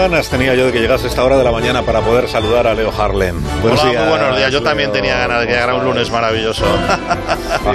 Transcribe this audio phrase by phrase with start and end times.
[0.00, 2.00] qué ganas, qué ganas tenía yo de que llegase esta hora de la mañana para
[2.00, 3.40] poder saludar a Leo Harlem.
[3.60, 4.02] Buenos Hola, días.
[4.02, 4.52] Muy buenos días.
[4.52, 6.64] Yo también tenía ganas de que llegara un lunes maravilloso.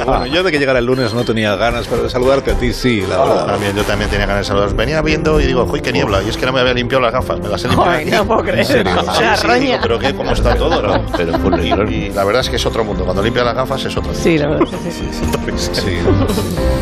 [0.03, 2.73] bueno, yo de que llegara el lunes no tenía ganas, pero de saludarte a ti
[2.73, 3.45] sí, la verdad.
[3.47, 4.73] También, yo también tenía ganas de saludar.
[4.75, 6.21] Venía viendo y digo, uy, qué niebla.
[6.23, 7.91] Y es que no me había limpiado las gafas, me las he limpiado.
[7.91, 8.65] Ay, no puedo creer.
[8.65, 10.81] Sí, sí, digo, pero qué, cómo está todo.
[10.81, 11.05] ¿no?
[11.17, 13.03] Pero por y, y la verdad es que es otro mundo.
[13.05, 14.19] Cuando limpia las gafas es otro mundo.
[14.21, 14.67] Sí, la verdad.
[14.83, 15.71] Sí, sí.
[15.81, 15.97] Sí.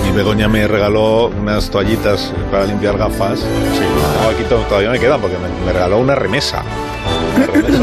[0.03, 3.39] Mi Begoña me regaló unas toallitas para limpiar gafas.
[3.39, 3.45] Sí.
[4.23, 6.63] No, aquí to- todavía me quedan porque me, me regaló una remesa.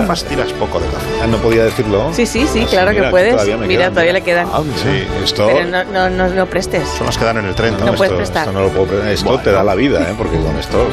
[0.06, 1.02] Más tiras poco de gafas.
[1.22, 2.10] Ah, no podía decirlo.
[2.12, 3.32] Sí, sí, sí, Pues claro mira, que puedes.
[3.32, 4.24] todavía me Mira, quedan, todavía mira.
[4.24, 4.48] le quedan.
[4.52, 5.46] Ah, sí, esto.
[5.46, 6.88] Pero no, no, no, no prestes.
[6.96, 7.74] Son las que dan en el tren.
[7.74, 7.86] No, ¿no?
[7.86, 8.46] No puedes esto, prestar.
[8.48, 9.08] esto no lo puedo prestar.
[9.10, 9.42] Esto Bueno.
[9.42, 10.14] te da la vida, ¿eh?
[10.16, 10.86] Porque con esto.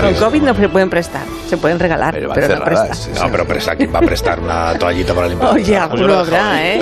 [0.00, 1.22] Con COVID no se pueden prestar.
[1.48, 3.14] Se pueden regalar, Pero pero, no cerradas, prestan.
[3.16, 3.20] sí.
[3.22, 5.52] No, pero presta, ¿quién va a prestar una toallita para limpiar?
[5.54, 6.66] Oye, Pues lo habrá.
[6.66, 6.80] ¿eh?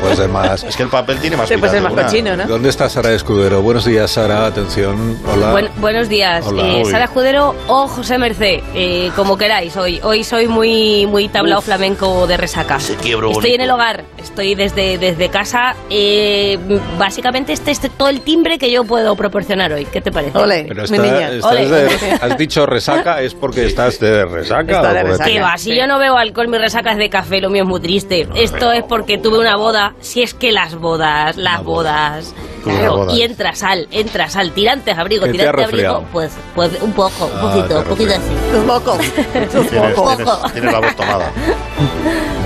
[0.00, 0.62] Puede ser más.
[0.64, 2.46] Es que el papel tiene más Sí, puede ser más cochino, ¿no?
[2.46, 3.62] ¿Dónde está Sara Escudero?
[3.62, 4.46] Buenos días, Sara.
[4.46, 5.18] Atención.
[5.32, 5.50] Hola.
[5.50, 6.62] Buen- buenos días, Hola.
[6.66, 6.84] Eh.
[6.90, 9.98] Sara Escudero o José Merced, eh, como queráis hoy.
[10.04, 12.78] Hoy soy muy muy tablao flamenco de resaca.
[13.02, 13.54] Quiebro Estoy bonito.
[13.56, 15.74] en el hogar, estoy desde, desde casa.
[15.90, 16.56] eh,
[16.98, 19.86] básicamente este es todo el timbre que yo puedo proporcionar hoy.
[19.86, 20.38] ¿Qué te parece?
[20.38, 21.30] Ole, Pero mi niña.
[21.30, 21.68] estás Ole.
[21.68, 24.76] de- has dicho resaca, ¿es porque estás de resaca?
[24.76, 25.24] Está de resaca.
[25.30, 25.58] ¿Qué va?
[25.58, 25.76] Si Sí.
[25.76, 28.28] yo no bebo alcohol, mi resaca es de café, lo mío es muy triste.
[28.36, 29.94] Esto es porque tuve una boda.
[30.00, 32.32] Si es que las bodas, las bodas.
[32.64, 33.12] Claro, una boda.
[33.14, 36.04] y entra sal, entra sal, tirantes abrigo, ¿Qué te ha tirantes abrigo.
[36.12, 38.56] Pues, pues un poco, un Ah, poquito, un poquito así.
[38.56, 38.92] Un poco.
[38.94, 40.14] Un Tienes, poco.
[40.16, 41.30] tienes- tienes la voz tomada.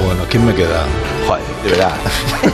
[0.05, 0.85] Bueno, ¿quién me queda?
[1.27, 1.93] Joder, de verdad.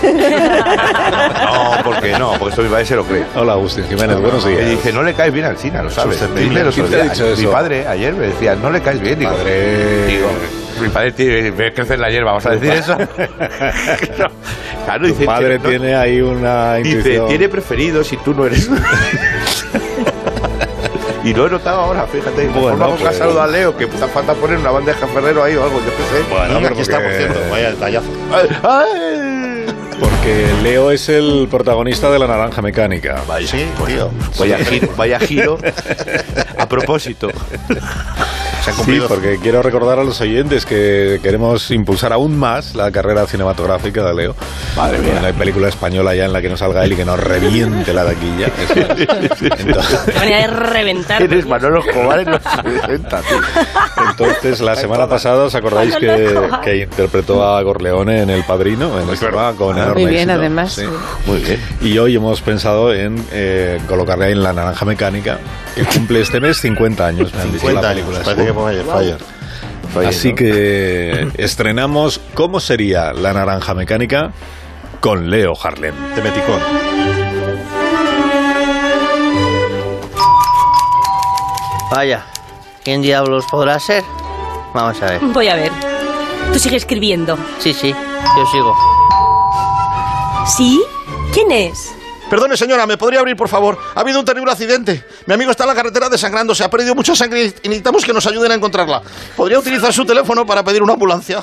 [1.45, 3.25] no, porque no, porque esto mi padre se lo cree.
[3.37, 4.19] Hola, Agustín Jiménez.
[4.21, 4.71] Buenos Y días.
[4.71, 6.17] dice, no le caes bien al Sina, lo sabes.
[6.19, 6.49] Susceptible.
[6.49, 7.19] Dile los ¿Quién te ha días.
[7.19, 7.51] dicho Mi eso?
[7.53, 9.19] padre ayer me decía, no le caes bien.
[9.19, 10.07] Digo, Padre.
[10.07, 10.27] digo,
[10.81, 12.97] mi padre tiene, ve crecer la hierba, ¿vamos a decir eso?
[14.17, 14.33] claro,
[14.85, 17.29] claro, Tu dice, padre no- tiene ahí una Dice, intuición.
[17.29, 18.69] tiene preferidos y tú no eres.
[21.25, 22.47] y lo he notado ahora, fíjate.
[22.49, 25.55] Bueno, vamos pues- a saludar a Leo, que te falta poner una bandeja ferrero ahí
[25.57, 26.23] o algo, yo qué sé.
[26.31, 27.41] Bueno, pero aquí está, por cierto.
[27.51, 28.07] Vaya detallazo.
[30.01, 33.23] Porque Leo es el protagonista de La Naranja Mecánica.
[33.29, 34.11] Vaya, Sí, tío.
[34.39, 35.59] Vaya giro, vaya giro.
[36.59, 37.29] A propósito.
[38.65, 39.09] Se han Sí, cumplido.
[39.09, 44.15] porque quiero recordar a los oyentes que queremos impulsar aún más la carrera cinematográfica de
[44.15, 44.35] Leo.
[44.77, 45.19] Madre mía.
[45.21, 47.93] No hay película española ya en la que no salga él y que nos reviente
[47.93, 48.49] la taquilla.
[49.59, 51.23] Entonces, Manera de reventar.
[51.23, 53.37] Eres Manolo Escobar en los 60, tío.
[54.11, 58.99] entonces, la semana pasada, ¿os acordáis que, que interpretó a Gorleone en El Padrino?
[59.01, 60.41] En este programa con enorme Muy bien, éxito?
[60.41, 60.73] además.
[60.73, 60.85] Sí.
[61.27, 61.61] Muy bien.
[61.83, 65.39] Y hoy hemos pensado en eh, colocarle ahí en La Naranja Mecánica,
[65.75, 68.05] que cumple este mes 50 años, me han dicho 50 la años.
[68.07, 68.25] película.
[68.25, 68.54] Parece
[68.95, 69.19] ayer.
[70.07, 70.35] Así ¿no?
[70.37, 74.33] que estrenamos ¿Cómo sería la naranja mecánica?
[75.01, 75.95] con Leo Harlem.
[76.15, 76.61] De meticón.
[81.91, 82.25] Vaya,
[82.83, 84.03] ¿quién diablos podrá ser?
[84.73, 85.21] Vamos a ver.
[85.21, 85.71] Voy a ver.
[86.53, 87.37] Tú sigue escribiendo.
[87.59, 88.75] Sí, sí, yo sigo.
[90.57, 90.83] ¿Sí?
[91.35, 91.95] ¿Quién es?
[92.31, 93.79] Perdone, señora, ¿me podría abrir, por favor?
[93.95, 95.05] Ha habido un terrible accidente.
[95.27, 98.27] Mi amigo está en la carretera desangrándose, ha perdido mucha sangre y necesitamos que nos
[98.27, 99.01] ayuden a encontrarla.
[99.37, 101.43] ¿Podría utilizar su teléfono para pedir una ambulancia?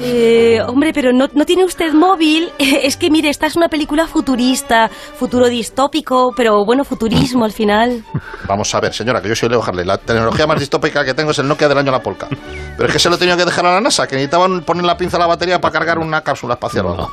[0.00, 2.50] Eh, hombre, pero no, no tiene usted móvil.
[2.82, 8.04] Es que, mire, esta es una película futurista, futuro distópico, pero bueno, futurismo al final.
[8.48, 9.84] Vamos a ver, señora, que yo soy Leo Harley.
[9.84, 12.28] La tecnología más distópica que tengo es el Nokia del año La Polka.
[12.76, 14.84] Pero es que se lo he tenido que dejar a la NASA, que necesitaban poner
[14.84, 16.86] la pinza a la batería para cargar una cápsula espacial.
[16.86, 17.12] o algo.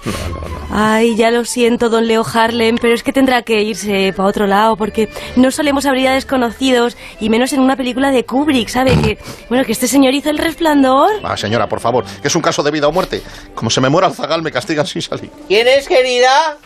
[0.72, 4.45] Ay, ya lo siento, don Leo Harlem, pero es que tendrá que irse para otro
[4.47, 8.95] lado porque no solemos abrir a desconocidos y menos en una película de Kubrick, ¿sabe?
[9.01, 9.18] Que,
[9.50, 11.09] bueno, que este señor hizo El Resplandor.
[11.23, 13.22] Ah, señora, por favor, que es un caso de vida o muerte.
[13.53, 15.29] Como se me muera el zagal, me castigan sin salir.
[15.47, 16.57] ¿Quién es, querida?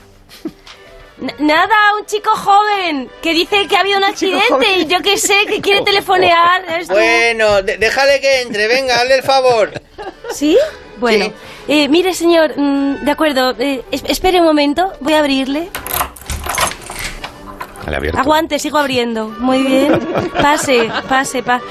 [1.21, 5.17] N- nada, un chico joven que dice que ha habido un accidente y yo qué
[5.17, 6.63] sé, que quiere telefonear.
[6.89, 9.71] Bueno, de- déjale que entre, venga, hazle el favor.
[10.31, 10.57] ¿Sí?
[10.97, 11.33] Bueno, Sí.
[11.67, 15.69] eh, mire, señor, mm, de acuerdo, eh, es- espere un momento, voy a abrirle.
[18.17, 19.27] Aguante, sigo abriendo.
[19.27, 19.99] Muy bien.
[20.41, 21.65] Pase, pase, pase.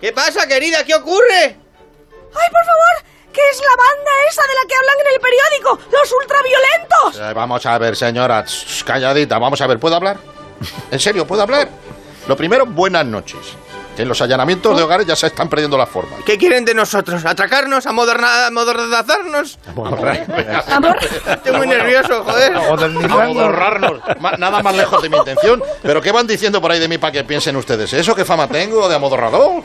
[0.00, 0.84] ¿Qué pasa, querida?
[0.84, 1.42] ¿Qué ocurre?
[1.42, 3.09] ¡Ay, por favor!
[3.32, 5.78] ¿Qué es la banda esa de la que hablan en el periódico?
[5.92, 7.30] ¡Los ultraviolentos!
[7.30, 8.44] Eh, vamos a ver, señora,
[8.84, 10.18] calladita, vamos a ver, ¿puedo hablar?
[10.90, 11.68] ¿En serio, puedo hablar?
[12.26, 13.38] Lo primero, buenas noches.
[13.96, 16.20] Que los allanamientos de hogares ya se están perdiendo las formas.
[16.24, 17.24] ¿Qué quieren de nosotros?
[17.24, 17.84] ¿Atracarnos?
[17.86, 19.58] ¿A moderna- a modernizarnos?
[20.68, 20.96] Amor,
[21.26, 22.54] Estoy muy nervioso, joder.
[22.56, 24.00] Ahorrarnos.
[24.20, 25.62] Ma- Nada más lejos de mi intención.
[25.82, 27.92] ¿Pero qué van diciendo por ahí de mí para que piensen ustedes?
[27.92, 29.62] ¿Eso qué fama tengo de amodorrador?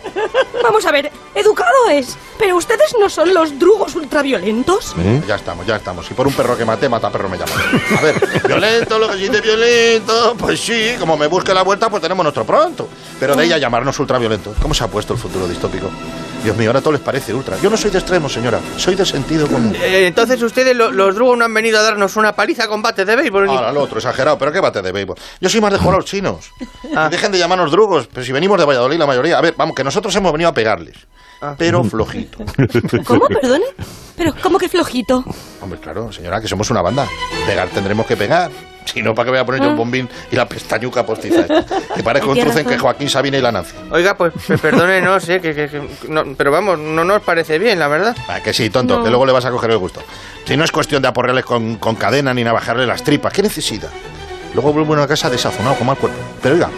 [0.64, 2.18] vamos a ver, educado es.
[2.38, 4.96] Pero ustedes no son los drugos ultraviolentos.
[5.28, 6.10] Ya estamos, ya estamos.
[6.10, 7.52] Y por un perro que maté, mata perro me llama.
[7.98, 10.36] A ver, violento, lo que sí de violento.
[10.38, 12.90] Pues sí, como me busque la vuelta, pues tenemos nuestro pronto.
[13.20, 14.58] Pero de ella llamarnos ultraviolentos.
[14.62, 15.90] ¿Cómo se ha puesto el futuro distópico?
[16.44, 17.58] Dios mío, ahora todo les parece ultra.
[17.60, 18.60] Yo no soy de extremo, señora.
[18.78, 19.76] Soy de sentido común.
[19.76, 23.04] Eh, entonces ustedes, lo- los drugos, no han venido a darnos una paliza con bate
[23.04, 23.48] de béisbol.
[23.48, 25.16] ni- Ahora lo otro, exagerado, pero qué bate de béisbol.
[25.42, 26.52] Yo soy más de jugar a los chinos.
[26.96, 27.10] Ah.
[27.10, 29.38] Dejen de llamarnos drugos, pero si venimos de Valladolid la mayoría.
[29.40, 30.96] A ver, vamos, que nosotros hemos venido a pegarles.
[31.42, 31.56] Ah.
[31.58, 32.38] Pero flojito.
[33.06, 33.66] ¿Cómo, perdone?
[34.16, 35.24] Pero, ¿cómo que flojito?
[35.62, 37.08] Hombre, claro, señora, que somos una banda.
[37.48, 38.52] Pegar tendremos que pegar.
[38.86, 41.42] Si no, ¿para qué voy a poner yo un bombín y la pestañuca postiza?
[41.42, 41.66] esta?
[41.96, 42.78] Que parezca un trucen que.
[42.78, 43.74] Joaquín Sabina y la Nancy.
[43.92, 47.80] Oiga, pues pe- perdónenos, eh, que, que- que- no, pero vamos, no nos parece bien,
[47.80, 48.16] la verdad.
[48.28, 49.04] Ah, que sí, tonto, No.
[49.04, 50.02] que luego le vas a coger el gusto.
[50.46, 53.90] Si no es cuestión de aporrearles con, con cadena ni navajarle las tripas, ¿qué necesidad?
[54.54, 56.18] Luego vuelvo a una casa desazonado, con mal cuerpo.
[56.42, 56.70] Pero oiga,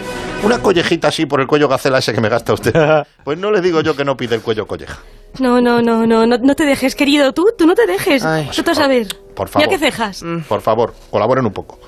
[0.42, 2.72] una collejita así por el cuello gacela ese que me gasta usted.
[3.24, 4.98] Pues no le digo yo que no pide el cuello colleja.
[5.38, 7.34] No, no, no, no, no, no te dejes, querido.
[7.34, 8.24] Tú, tú no te dejes.
[8.24, 8.46] Ay.
[8.46, 9.06] Nosotros a ver.
[9.36, 9.78] Por favor.
[9.78, 10.24] Cejas.
[10.48, 11.78] Por favor, colaboren un poco.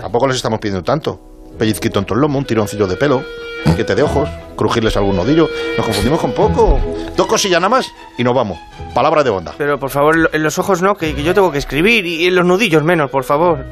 [0.00, 1.20] Tampoco les estamos pidiendo tanto.
[1.58, 3.24] Pellizquito en todo el lomo, un tironcillo de pelo,
[3.74, 5.48] siete de ojos, crujirles algún nodillo.
[5.76, 6.78] Nos confundimos con poco.
[7.16, 8.58] Dos cosillas nada más y nos vamos.
[8.94, 9.54] Palabra de onda.
[9.56, 12.34] Pero por favor, en los ojos no, que, que yo tengo que escribir y en
[12.34, 13.64] los nudillos menos, por favor.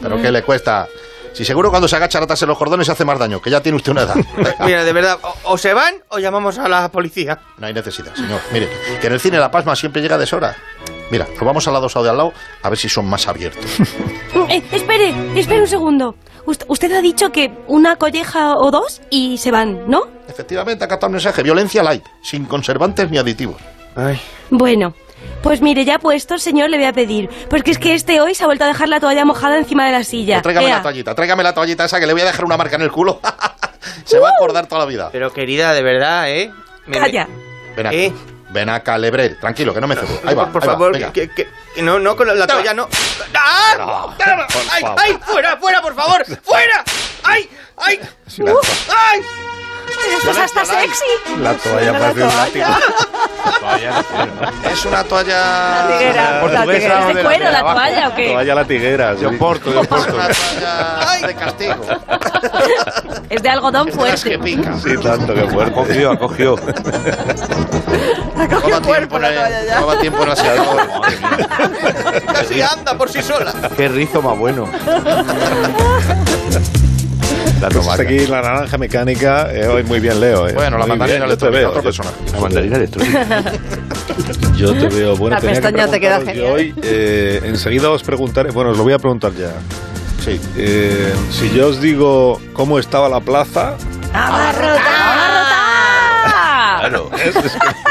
[0.00, 0.88] Pero ¿qué le cuesta?
[1.38, 3.76] Si seguro cuando se agacha ratas en los cordones hace más daño, que ya tiene
[3.76, 4.16] usted una edad.
[4.66, 7.38] Mira, de verdad, o, o se van o llamamos a la policía.
[7.58, 8.40] No hay necesidad, señor.
[8.52, 8.68] Mire,
[9.00, 10.56] que en el cine La Pasma siempre llega a deshora.
[11.12, 13.64] Mira, nos vamos a la dos de al lado a ver si son más abiertos.
[14.50, 16.14] Eh, espere, espere un segundo.
[16.46, 20.06] Ust- usted ha dicho que una colleja o dos y se van, ¿no?
[20.26, 21.42] Efectivamente, acá está el mensaje.
[21.42, 23.56] Violencia light, sin conservantes ni aditivos.
[23.94, 24.18] Ay,
[24.50, 24.94] Bueno,
[25.42, 27.28] pues mire, ya puesto, señor, le voy a pedir.
[27.48, 29.92] Porque es que este hoy se ha vuelto a dejar la toalla mojada encima de
[29.92, 30.36] la silla.
[30.36, 30.76] Pues tráigame Ea.
[30.76, 32.90] la toallita, tráigame la toallita esa que le voy a dejar una marca en el
[32.90, 33.20] culo.
[34.04, 35.08] se va a acordar toda la vida.
[35.12, 36.52] pero querida, de verdad, ¿eh?
[36.86, 37.28] Me- Calla.
[37.76, 37.96] Ven acá.
[37.96, 38.12] ¿Eh?
[38.50, 39.38] Ven acá, Lebrel.
[39.38, 40.20] Tranquilo, que no me cebo.
[40.24, 41.12] Ahí va, por ahí va, favor, venga.
[41.12, 42.88] que, que- que no, no, con la, la toalla no.
[43.34, 43.74] ¡Ah!
[43.78, 44.46] ¡Ah!
[44.50, 44.98] por ¡Ay, favor.
[45.00, 45.18] ay!
[45.24, 46.24] ¡Fuera, fuera, por favor!
[46.42, 46.84] ¡Fuera!
[47.24, 47.48] ¡Ay!
[47.76, 48.00] ¡Ay!
[48.38, 49.20] ¡Ay!
[50.16, 51.04] Esto es hasta sexy.
[51.40, 52.66] La toalla parece un látigo.
[54.72, 55.86] Es una toalla...
[55.98, 57.08] Tiguera, Portuguesa, la tiguera.
[57.08, 58.28] ¿Es de cuero la toalla o qué?
[58.30, 59.14] Toalla latiguera.
[59.14, 59.20] sí.
[59.22, 60.14] Yo porto, yo Es porto.
[60.14, 61.74] una toalla de castigo.
[63.30, 64.56] Es de algodón Es de las que fuerte.
[64.56, 64.78] pica.
[64.78, 65.72] Sí, tanto que fuerte.
[65.72, 66.56] Acogió, acogió.
[68.38, 69.34] No va tiempo en el-
[69.80, 70.86] no va tiempo en la secadora.
[72.32, 73.52] Casi anda por sí sola.
[73.76, 74.68] Qué rizo más bueno.
[77.60, 80.46] La Pues aquí la naranja mecánica, eh, hoy muy bien Leo.
[80.48, 80.52] eh.
[80.52, 82.16] Bueno, la Muy mandarina electrónica, veo, otro yo- personaje.
[82.32, 83.26] La mandarina electrónica.
[84.56, 85.16] Yo te veo.
[85.16, 86.36] Bueno, La tenía que pestaña te queda genial.
[86.36, 89.52] yo hoy, eh, enseguida os preguntaré, bueno, os lo voy a preguntar ya.
[90.24, 90.40] Sí.
[90.56, 93.76] Eh, si yo os digo cómo estaba la plaza,
[96.80, 97.10] Claro.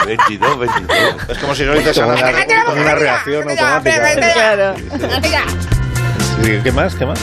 [0.05, 0.97] 22, 22.
[1.29, 2.05] Es como si no nada.
[2.15, 4.33] una, como una reacción automática.
[4.33, 4.75] Claro.
[6.43, 6.95] Sí, ¿Qué más?
[6.95, 7.19] ¿Qué más?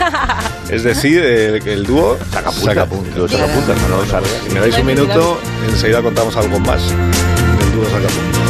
[0.70, 2.16] Es decir, el, el dúo
[2.52, 3.16] sacapuntas.
[3.16, 4.30] Los sacapuntas, no lo sabes.
[4.46, 5.38] Si me dais un minuto,
[5.68, 8.40] enseguida contamos algo más del dúo sacapuntas.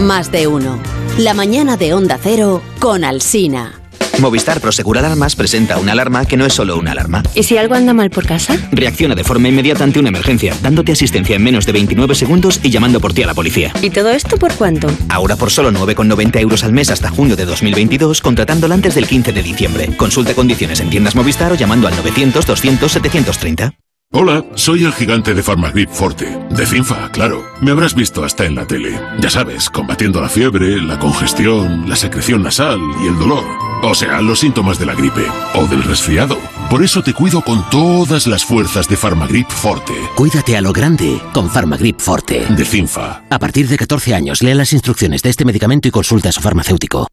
[0.00, 0.78] Más de uno.
[1.18, 3.83] La mañana de Onda Cero con Alsina.
[4.20, 7.22] Movistar Prosegur Alarmas presenta una alarma que no es solo una alarma.
[7.34, 8.56] ¿Y si algo anda mal por casa?
[8.72, 12.70] Reacciona de forma inmediata ante una emergencia, dándote asistencia en menos de 29 segundos y
[12.70, 13.72] llamando por ti a la policía.
[13.82, 14.88] ¿Y todo esto por cuánto?
[15.08, 19.32] Ahora por solo 9,90 euros al mes hasta junio de 2022, contratándola antes del 15
[19.32, 19.96] de diciembre.
[19.96, 23.83] Consulta condiciones en tiendas Movistar o llamando al 900 200 730.
[24.16, 27.44] Hola, soy el gigante de Farmagrip Forte, de Finfa, claro.
[27.60, 28.96] Me habrás visto hasta en la tele.
[29.18, 33.42] Ya sabes, combatiendo la fiebre, la congestión, la secreción nasal y el dolor.
[33.82, 36.38] O sea, los síntomas de la gripe o del resfriado.
[36.70, 41.20] Por eso te cuido con todas las fuerzas de Farmagrip Forte, Cuídate a lo grande
[41.32, 42.46] con Farmagrip Forte.
[42.48, 43.24] de Finfa.
[43.28, 46.40] A partir de 14 años, lea las instrucciones de este medicamento y consulte a su
[46.40, 47.08] farmacéutico.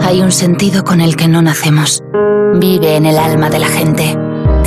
[0.00, 2.02] Hay un sentido con el que no nacemos.
[2.56, 4.16] Vive en el alma de la gente.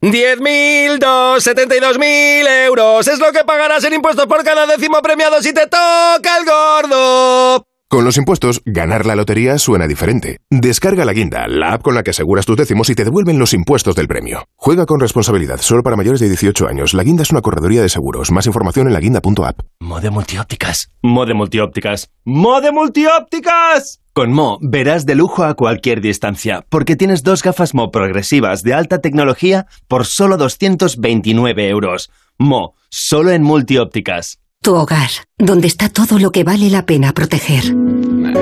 [0.00, 3.08] 10.000, 2, 72.000 euros.
[3.08, 7.66] Es lo que pagarás en impuestos por cada décimo premiado si te toca el gordo.
[7.88, 10.40] Con los impuestos, ganar la lotería suena diferente.
[10.50, 13.54] Descarga la guinda, la app con la que aseguras tus décimos y te devuelven los
[13.54, 14.44] impuestos del premio.
[14.56, 16.94] Juega con responsabilidad, solo para mayores de 18 años.
[16.94, 18.32] La guinda es una correduría de seguros.
[18.32, 19.60] Más información en laguinda.app.
[19.78, 20.90] Mode multiópticas.
[21.00, 22.10] Mode multiópticas.
[22.24, 24.00] Mode multiópticas.
[24.12, 28.74] Con Mo verás de lujo a cualquier distancia, porque tienes dos gafas Mo progresivas de
[28.74, 32.10] alta tecnología por solo 229 euros.
[32.36, 34.40] Mo, solo en multiópticas.
[34.66, 37.66] Tu hogar, donde está todo lo que vale la pena proteger.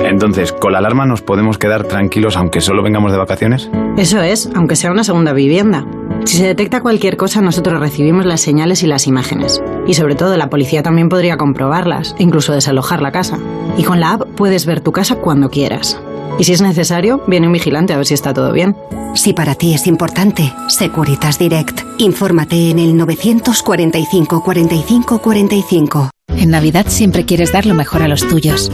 [0.05, 3.69] Entonces, ¿con la alarma nos podemos quedar tranquilos aunque solo vengamos de vacaciones?
[3.95, 5.85] Eso es, aunque sea una segunda vivienda.
[6.23, 9.61] Si se detecta cualquier cosa, nosotros recibimos las señales y las imágenes.
[9.85, 13.37] Y sobre todo, la policía también podría comprobarlas, e incluso desalojar la casa.
[13.77, 16.01] Y con la app puedes ver tu casa cuando quieras.
[16.37, 18.75] Y si es necesario, viene un vigilante a ver si está todo bien.
[19.13, 21.81] Si para ti es importante, Securitas Direct.
[21.99, 26.09] Infórmate en el 945 45 45.
[26.27, 28.69] En Navidad siempre quieres dar lo mejor a los tuyos.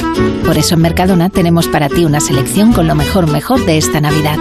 [0.45, 4.01] Por eso en Mercadona tenemos para ti una selección con lo mejor mejor de esta
[4.01, 4.37] Navidad.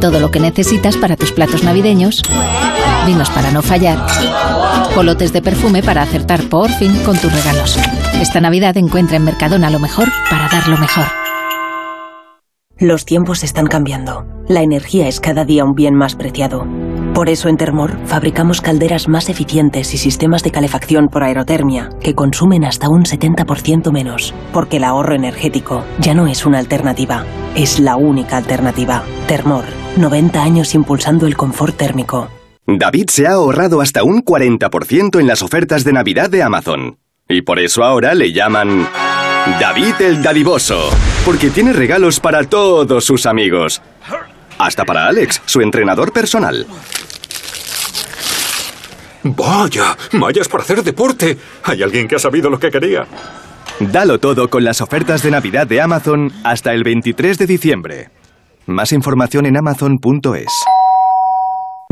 [0.00, 2.22] Todo lo que necesitas para tus platos navideños,
[3.06, 4.06] vinos para no fallar,
[4.94, 7.76] polotes de perfume para acertar por fin con tus regalos.
[8.20, 11.23] Esta Navidad encuentra en Mercadona lo mejor para dar lo mejor.
[12.78, 14.26] Los tiempos están cambiando.
[14.48, 16.66] La energía es cada día un bien más preciado.
[17.14, 22.16] Por eso en Termor fabricamos calderas más eficientes y sistemas de calefacción por aerotermia que
[22.16, 24.34] consumen hasta un 70% menos.
[24.52, 29.04] Porque el ahorro energético ya no es una alternativa, es la única alternativa.
[29.28, 29.64] Termor,
[29.96, 32.28] 90 años impulsando el confort térmico.
[32.66, 36.98] David se ha ahorrado hasta un 40% en las ofertas de Navidad de Amazon.
[37.28, 38.86] Y por eso ahora le llaman
[39.46, 40.88] David el Dadivoso,
[41.24, 43.82] porque tiene regalos para todos sus amigos.
[44.58, 46.66] Hasta para Alex, su entrenador personal.
[49.22, 51.36] Vaya, mallas para hacer deporte.
[51.62, 53.06] Hay alguien que ha sabido lo que quería.
[53.80, 58.10] Dalo todo con las ofertas de Navidad de Amazon hasta el 23 de diciembre.
[58.66, 60.64] Más información en amazon.es.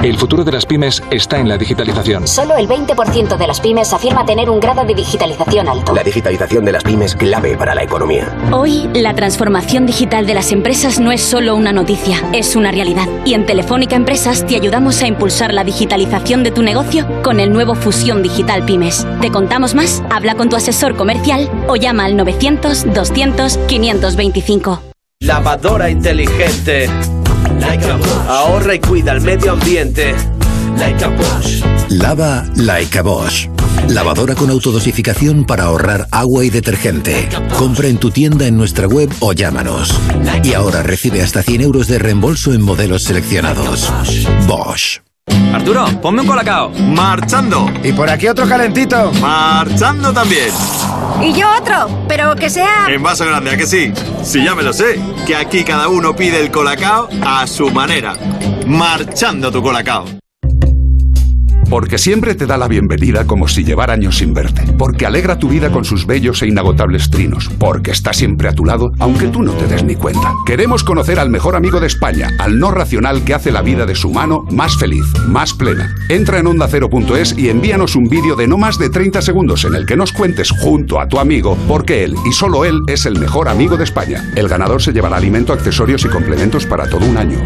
[0.02, 2.26] El futuro de las pymes está en la digitalización.
[2.26, 5.94] Solo el 20% de las pymes afirma tener un grado de digitalización alto.
[5.94, 8.37] La digitalización de las pymes clave para la economía.
[8.50, 13.06] Hoy, la transformación digital de las empresas no es solo una noticia, es una realidad.
[13.25, 17.52] Y en Telefónica Empresas te ayudamos a impulsar la digitalización de tu negocio con el
[17.52, 19.06] nuevo Fusión Digital Pymes.
[19.21, 20.02] ¿Te contamos más?
[20.11, 24.82] Habla con tu asesor comercial o llama al 900 200 525.
[25.21, 26.90] Lavadora inteligente.
[28.28, 30.14] Ahorra y cuida el medio ambiente.
[30.78, 31.64] Like a Bosch.
[31.90, 33.49] Lava Like a Bosch.
[33.88, 37.28] Lavadora con autodosificación para ahorrar agua y detergente.
[37.59, 39.95] Compra en tu tienda en nuestra web o llámanos.
[40.42, 43.92] Y ahora recibe hasta 100 euros de reembolso en modelos seleccionados.
[44.47, 45.12] Bosch.
[45.52, 46.71] Arturo, ponme un colacao.
[46.71, 47.71] Marchando.
[47.85, 49.12] Y por aquí otro calentito.
[49.21, 50.49] Marchando también.
[51.21, 52.87] Y yo otro, pero que sea...
[52.88, 53.93] En vaso grande, ¿a que sí?
[54.25, 54.99] Sí, ya me lo sé.
[55.26, 58.14] Que aquí cada uno pide el colacao a su manera.
[58.67, 60.22] Marchando tu colacao.
[61.73, 64.62] Porque siempre te da la bienvenida como si llevara años sin verte.
[64.76, 67.49] Porque alegra tu vida con sus bellos e inagotables trinos.
[67.59, 70.35] Porque está siempre a tu lado, aunque tú no te des ni cuenta.
[70.45, 73.95] Queremos conocer al mejor amigo de España, al no racional que hace la vida de
[73.95, 75.95] su mano más feliz, más plena.
[76.11, 79.87] Entra en ondacero.es y envíanos un vídeo de no más de 30 segundos en el
[79.87, 83.19] que nos cuentes junto a tu amigo por qué él y solo él es el
[83.19, 84.31] mejor amigo de España.
[84.37, 87.38] El ganador se llevará alimento, accesorios y complementos para todo un año.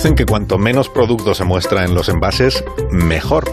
[0.00, 3.44] Dicen que cuanto menos producto se muestra en los envases, mejor.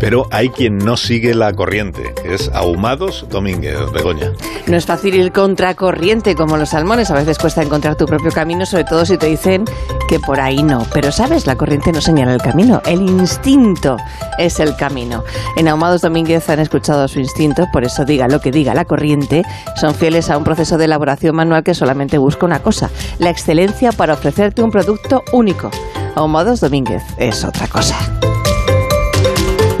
[0.00, 4.32] Pero hay quien no sigue la corriente, es Ahumados Domínguez, Begoña.
[4.66, 7.10] No es fácil ir contracorriente como los salmones.
[7.10, 9.64] A veces cuesta encontrar tu propio camino, sobre todo si te dicen
[10.08, 10.86] que por ahí no.
[10.92, 13.96] Pero sabes, la corriente no señala el camino, el instinto
[14.38, 15.24] es el camino.
[15.56, 19.42] En Ahumados Domínguez han escuchado su instinto, por eso diga lo que diga la corriente,
[19.76, 23.92] son fieles a un proceso de elaboración manual que solamente busca una cosa, la excelencia
[23.92, 25.70] para ofrecerte un producto único.
[26.14, 27.96] Ahumados Domínguez es otra cosa.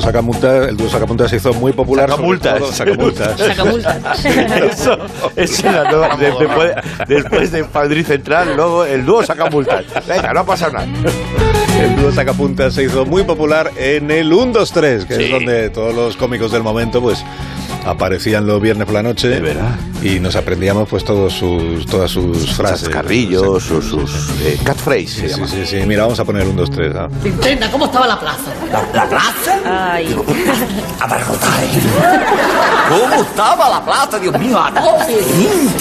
[0.00, 2.10] Dúo el dúo sacapuntas se hizo muy popular.
[2.10, 2.76] Sacamultas.
[2.76, 3.38] Sacamultas.
[3.38, 4.24] Sacamultas.
[4.24, 4.98] eso,
[6.18, 6.72] después,
[7.06, 9.84] después de Madrid Central, luego el dúo saca multas.
[10.06, 10.86] Venga, no pasa nada.
[11.80, 15.70] El dúo sacapuntas se hizo muy popular en el 1, 2, 3, que es donde
[15.70, 17.22] todos los cómicos del momento pues
[17.86, 19.40] aparecían los viernes por la noche
[20.02, 22.88] y nos aprendíamos pues todos sus, todas sus frases.
[22.88, 25.06] Carrillos, sus, sus eh, catchphrase.
[25.06, 25.76] Sí, sí, sí, sí.
[25.86, 26.94] Mira, vamos a poner 1, 2, 3.
[26.96, 27.08] ¿ah?
[27.22, 28.52] Linterna, ¿cómo estaba la plaza?
[28.92, 29.60] ¿La plaza?
[29.64, 30.16] Ay.
[31.00, 31.60] Abarrotada.
[32.88, 34.58] ¿Cómo estaba la plaza, Dios mío?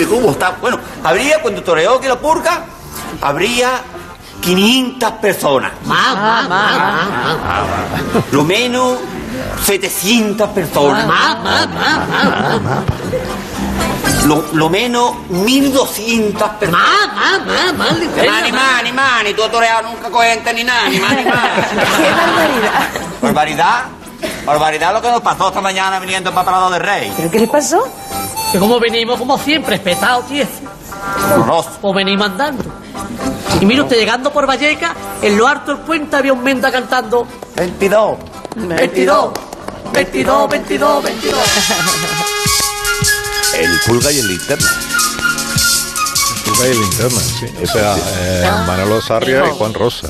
[0.08, 0.58] ¿cómo está?
[0.62, 2.66] Bueno, habría, cuando toreó que la purga,
[3.22, 3.82] habría
[4.46, 5.72] 500 personas.
[5.86, 8.24] Más, más, más, más.
[8.32, 9.00] Lo menos
[9.64, 11.08] 700 personas.
[11.08, 12.84] Más, más, más, más, más.
[14.26, 16.72] Lo, lo menos 1200 personas.
[16.72, 18.32] Más, más, más, más, linterna.
[18.32, 21.26] Mani, mani, mani, tú has toreado nunca cuenta ni nada, ni mani, mani.
[21.98, 22.90] ¡Qué barbaridad!
[23.22, 23.84] Barbaridad.
[24.46, 27.12] Barbaridad lo que nos pasó esta mañana viniendo para Prado del Rey.
[27.18, 27.84] ¿Pero qué les pasó?
[28.52, 30.46] Que como venimos, como siempre, espetados, tío.
[31.82, 32.85] O venimos andando.
[33.62, 37.28] Y mire usted, llegando por Valleca, en lo alto del puente había un menda cantando
[37.56, 38.18] 22.
[38.56, 39.32] 22,
[39.94, 41.40] 22, 22, 22.
[43.58, 44.70] El pulga y el linterna.
[46.46, 47.46] Pulga y linterna, sí.
[47.64, 50.10] O sea, eh, Manolo Sarria y Juan Rosa.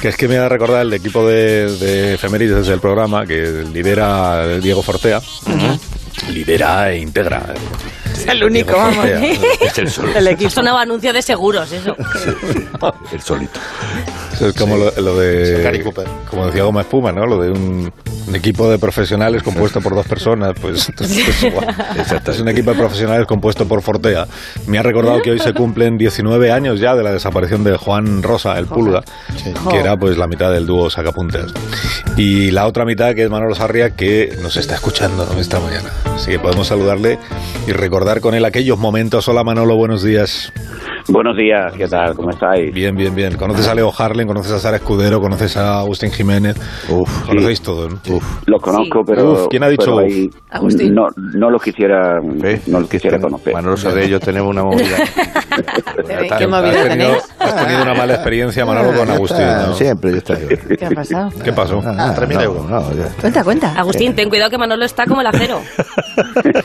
[0.00, 4.58] Que es que me ha recordado el equipo de, de efemérides del programa que lidera
[4.58, 5.20] Diego Fortea.
[6.30, 7.54] Lidera e integra.
[8.26, 9.06] El único, Diego vamos.
[9.60, 10.10] Es el sol.
[10.14, 10.50] El equipo.
[10.50, 11.96] Sonaba anuncio de seguros, eso.
[13.12, 13.60] El solito.
[14.34, 15.62] Eso es como lo, lo de.
[15.62, 16.06] Gary Cooper.
[16.28, 17.24] Como decía Goma Espuma, ¿no?
[17.24, 17.92] Lo de un,
[18.26, 20.54] un equipo de profesionales compuesto por dos personas.
[20.60, 21.68] Pues, pues igual.
[21.96, 22.32] Exacto.
[22.32, 24.26] Es un equipo de profesionales compuesto por Fortea.
[24.66, 28.24] Me ha recordado que hoy se cumplen 19 años ya de la desaparición de Juan
[28.24, 29.02] Rosa, el Pulga,
[29.70, 31.54] que era pues la mitad del dúo Sacapuntas.
[32.16, 35.40] Y la otra mitad, que es Manolo Sarria, que nos está escuchando ¿no?
[35.40, 35.90] esta mañana.
[36.16, 37.20] Así que podemos saludarle
[37.68, 39.28] y recordar con él aquellos momentos.
[39.28, 40.52] Hola Manolo, buenos días.
[41.08, 42.14] Buenos días, ¿qué tal?
[42.14, 42.72] ¿Cómo estáis?
[42.72, 43.36] Bien, bien, bien.
[43.36, 43.92] ¿Conoces a Leo
[44.26, 45.20] ¿Conoces a Sara Escudero?
[45.20, 46.56] ¿Conoces a Agustín Jiménez?
[46.88, 47.98] Uf, conocéis todo, ¿no?
[48.46, 49.32] Los conozco, pero.
[49.32, 50.02] Uf, ¿quién ha dicho uf?
[50.02, 50.94] ahí Agustín.
[50.94, 53.52] No, no los quisiera, no los quisiera conocer.
[53.52, 54.96] Manolo Sarria y yo tenemos una movida.
[56.38, 57.34] ¿Qué movida has, tenido, tenéis?
[57.38, 59.46] has tenido una mala experiencia, Manolo, con Agustín.
[59.46, 59.74] ¿no?
[59.74, 60.36] Siempre yo estoy.
[60.78, 61.30] ¿Qué ha pasado?
[61.42, 61.82] ¿Qué pasó?
[61.84, 63.08] Ah, no, no, ya.
[63.20, 63.72] Cuenta, cuenta.
[63.78, 65.60] Agustín, ten cuidado que Manolo está como el acero.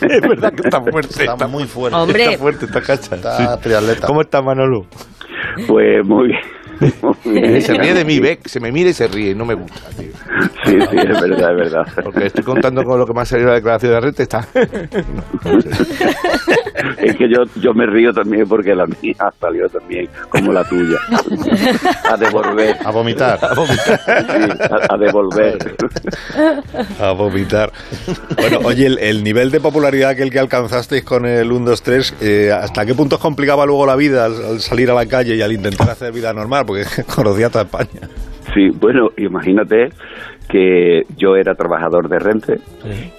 [0.00, 1.24] Es verdad que está fuerte.
[1.24, 1.96] Está muy fuerte.
[1.98, 2.24] Hombre.
[2.24, 3.14] Está fuerte, está cacha.
[3.16, 3.62] Está Sí.
[3.62, 4.06] triatleta.
[4.06, 4.86] ¿Cómo está Manolo?
[5.66, 6.40] Pues muy bien.
[6.80, 10.12] Se ríe de mí, ve, se me mira y se ríe, no me gusta, tío.
[10.64, 11.86] Sí, sí, es verdad, es verdad.
[12.02, 14.48] Porque estoy contando con lo que me ha salido la declaración de renta, está.
[16.98, 20.98] Es que yo, yo me río también porque la mía salió también como la tuya.
[22.10, 22.76] A devolver.
[22.84, 23.38] A vomitar.
[23.44, 24.00] A vomitar.
[24.08, 25.58] a, a devolver.
[27.00, 27.72] A vomitar.
[28.36, 31.82] Bueno, oye, el, el nivel de popularidad que el que alcanzasteis con el 1, 2,
[31.82, 35.06] 3, eh, ¿hasta qué punto os complicaba luego la vida al, al salir a la
[35.06, 36.64] calle y al intentar hacer vida normal?
[36.66, 38.08] Porque conocía toda España.
[38.54, 39.90] Sí, bueno, imagínate
[40.50, 42.58] que yo era trabajador de Renfe,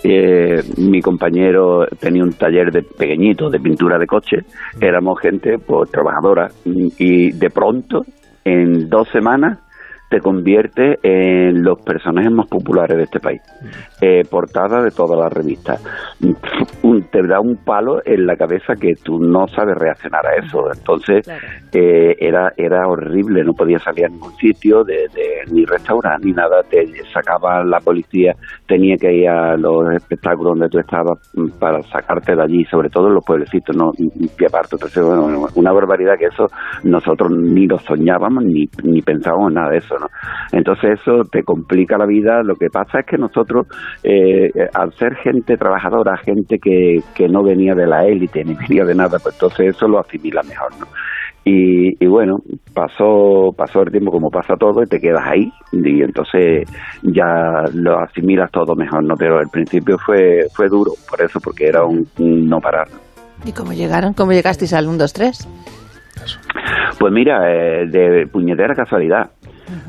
[0.03, 4.43] eh, mi compañero tenía un taller de pequeñito de pintura de coche,
[4.79, 8.05] éramos gente pues trabajadora y de pronto
[8.43, 9.59] en dos semanas
[10.11, 13.41] te convierte en los personajes más populares de este país.
[14.01, 15.81] Eh, portada de todas las revistas.
[17.11, 20.69] Te da un palo en la cabeza que tú no sabes reaccionar a eso.
[20.73, 21.25] Entonces,
[21.73, 26.33] eh, era, era horrible, no podías salir a ningún sitio, de, de- ni restaurante, ni
[26.33, 26.61] nada.
[26.69, 28.35] Te sacaba la policía,
[28.67, 32.89] tenía que ir a los espectáculos donde tú estabas mm, para sacarte de allí, sobre
[32.89, 34.75] todo en los pueblecitos, no y aparte.
[34.75, 36.47] Entonces, bueno, una barbaridad que eso
[36.83, 40.07] nosotros ni lo soñábamos ni, ni pensábamos nada de eso, ¿no?
[40.51, 42.41] Entonces eso te complica la vida.
[42.43, 43.67] Lo que pasa es que nosotros,
[44.03, 48.83] eh, al ser gente trabajadora, gente que, que no venía de la élite ni venía
[48.83, 50.87] de nada, pues entonces eso lo asimila mejor, ¿no?
[51.43, 52.37] Y, y bueno,
[52.71, 56.69] pasó, pasó el tiempo como pasa todo y te quedas ahí y entonces
[57.01, 59.15] ya lo asimilas todo mejor, ¿no?
[59.17, 62.87] Pero al principio fue, fue duro por eso, porque era un, un no parar.
[63.43, 64.13] ¿Y cómo llegaron?
[64.13, 65.47] ¿Cómo llegasteis al 1, 2, 3?
[66.99, 69.31] Pues mira, eh, de puñetera casualidad.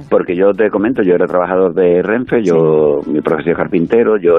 [0.08, 4.34] Porque yo te comento, yo era trabajador de Renfe, yo, mi profesión es carpintero, yo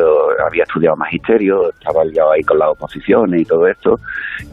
[0.45, 3.99] había estudiado magisterio, estaba liado ahí con las oposiciones y todo esto,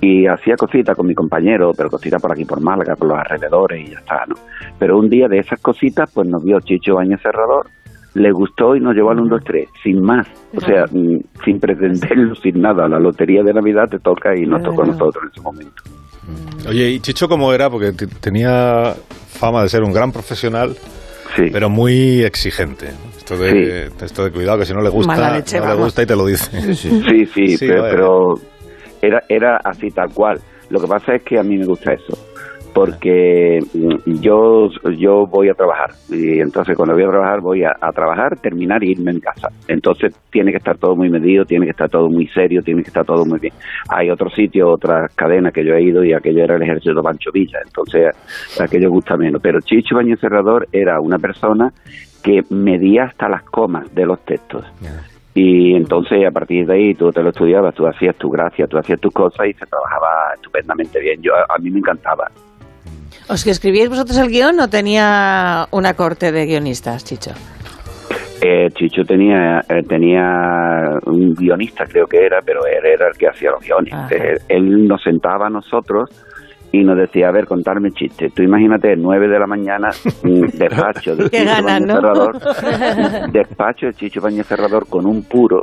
[0.00, 3.86] y hacía cositas con mi compañero, pero cositas por aquí por Málaga, por los alrededores
[3.86, 4.36] y ya está, ¿no?
[4.78, 7.66] Pero un día de esas cositas, pues nos vio Chicho Bañez Cerrador,
[8.14, 10.26] le gustó y nos llevó al 1, 2, 3, sin más.
[10.56, 12.88] O sea, mm, sin pretenderlo, sin nada.
[12.88, 15.82] La lotería de Navidad te toca y nos tocó a nosotros en ese momento.
[16.68, 17.70] Oye, ¿y Chicho cómo era?
[17.70, 18.94] Porque tenía
[19.40, 20.76] fama de ser un gran profesional,
[21.50, 22.90] pero muy exigente.
[23.16, 26.06] Esto de, esto de cuidado, que si no le gusta, leche, no le gusta y
[26.06, 26.74] te lo dice.
[26.74, 28.34] Sí, sí, Sí, pero, pero
[29.00, 30.38] era, era así tal cual.
[30.68, 32.16] Lo que pasa es que a mí me gusta eso,
[32.72, 37.76] porque mm, yo, yo voy a trabajar y entonces cuando voy a trabajar voy a,
[37.80, 39.48] a trabajar, terminar y irme en casa.
[39.68, 42.88] Entonces tiene que estar todo muy medido, tiene que estar todo muy serio, tiene que
[42.88, 43.54] estar todo muy bien.
[43.88, 47.30] Hay otros sitios, otras cadenas que yo he ido y aquello era el ejército Pancho
[47.32, 48.14] Villa, entonces
[48.60, 49.40] aquello gusta menos.
[49.42, 51.72] Pero Chicho Baño Cerrador era una persona
[52.22, 54.64] que medía hasta las comas de los textos.
[55.34, 58.78] Y entonces a partir de ahí tú te lo estudiabas, tú hacías tu gracia, tú
[58.78, 61.22] hacías tus cosas y se trabajaba estupendamente bien.
[61.22, 62.30] Yo a, a mí me encantaba.
[63.30, 67.30] ¿Os que escribíais vosotros el guion o tenía una corte de guionistas, Chicho?
[68.42, 73.28] Eh, Chicho tenía eh, tenía un guionista creo que era, pero él era el que
[73.28, 73.94] hacía los guiones.
[74.10, 76.10] Eh, él nos sentaba a nosotros
[76.72, 78.32] y nos decía, a ver, contarme chistes.
[78.32, 79.90] Tú imagínate, nueve de la mañana,
[80.22, 81.94] despacho de Qué Chicho ganas, Baño ¿no?
[81.94, 85.62] Cerrador, despacho de Chicho Baño Cerrador con un puro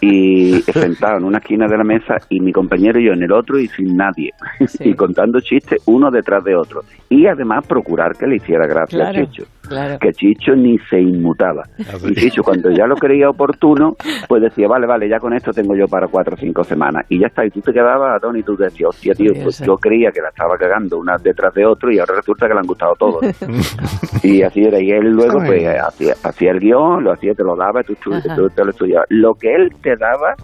[0.00, 3.32] y sentado en una esquina de la mesa y mi compañero y yo en el
[3.32, 4.30] otro y sin nadie.
[4.80, 6.80] y contando chistes uno detrás de otro.
[7.08, 9.44] Y además procurar que le hiciera gracia Claro, a Chicho.
[9.68, 9.98] Claro.
[10.00, 11.62] Que Chicho ni se inmutaba.
[11.78, 13.94] Y Chicho, cuando ya lo creía oportuno,
[14.28, 17.04] pues decía, vale, vale, ya con esto tengo yo para cuatro o cinco semanas.
[17.08, 17.44] Y ya está.
[17.46, 20.28] Y tú te quedabas atónito y tú decías, hostia, tío, pues yo creía que la
[20.30, 23.24] estaba cagando una detrás de otro y ahora resulta que le han gustado todos.
[24.22, 24.80] y así era.
[24.80, 28.10] Y él luego, pues, hacía, hacía el guion, lo hacía, te lo daba, tú, tú-
[28.36, 29.06] tú te lo estudiabas.
[29.10, 30.34] Lo que él te daba,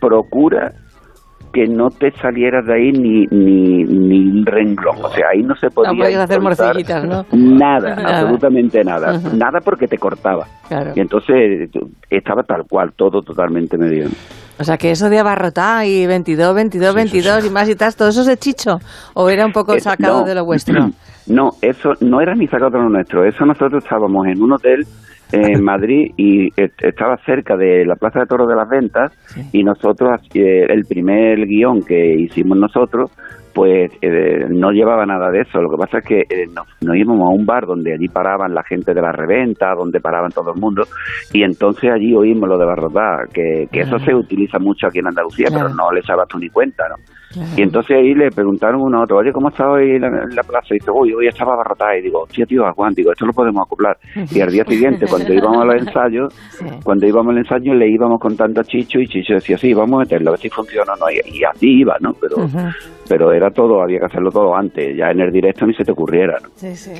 [0.00, 0.72] procura
[1.52, 4.96] que no te salieras de ahí ni, ni, ni un renglón.
[5.04, 7.24] O sea, ahí no se podía No hacer morcillitas, ¿no?
[7.32, 8.20] Nada, Nada.
[8.20, 9.18] absolutamente nada.
[9.34, 10.46] Nada porque te cortaba.
[10.68, 10.92] Claro.
[10.94, 11.70] Y entonces
[12.08, 14.08] estaba tal cual, todo totalmente medio.
[14.58, 18.08] O sea, que eso de abarrotar y 22, 22, 22 y más y tal, ¿todo
[18.08, 18.78] eso es de Chicho?
[19.14, 20.26] ¿O era un poco Eh, sacado no.
[20.26, 20.74] de lo vuestro?
[21.26, 23.24] No, eso no era ni sacado de lo nuestro.
[23.24, 24.84] Eso nosotros estábamos en un hotel
[25.32, 29.12] en Madrid y est- estaba cerca de la Plaza de Toros de las Ventas
[29.52, 33.10] y nosotros, eh, el primer guion que hicimos nosotros,
[33.52, 35.60] pues eh, no llevaba nada de eso.
[35.60, 38.54] Lo que pasa es que eh, nos, nos íbamos a un bar donde allí paraban
[38.54, 40.84] la gente de la reventa, donde paraban todo el mundo,
[41.32, 45.08] y entonces allí oímos lo de barrotar, que, que eso se utiliza mucho aquí en
[45.08, 45.66] Andalucía, Claro.
[45.66, 46.94] pero no le echabas tú ni cuenta, ¿no?
[47.56, 50.34] Y entonces ahí le preguntaron uno a otro, oye, ¿cómo está hoy en la, en
[50.34, 50.68] la plaza?
[50.70, 51.96] Y dice, uy, hoy estaba abarrotada.
[51.96, 53.96] Y digo, hostia, tío, Juan, digo, esto lo podemos acoplar.
[54.32, 56.34] Y al día siguiente, cuando íbamos a los ensayos,
[56.82, 60.00] cuando íbamos al ensayo, le íbamos contando a Chicho y Chicho decía, sí, vamos a
[60.00, 61.06] meterlo, a ver si funciona o no.
[61.10, 62.12] Y, y así iba, ¿no?
[62.20, 62.48] Pero,
[63.08, 64.96] pero era todo, había que hacerlo todo antes.
[64.96, 66.48] Ya en el directo ni se te ocurriera, ¿no?
[66.56, 66.92] Sí, sí.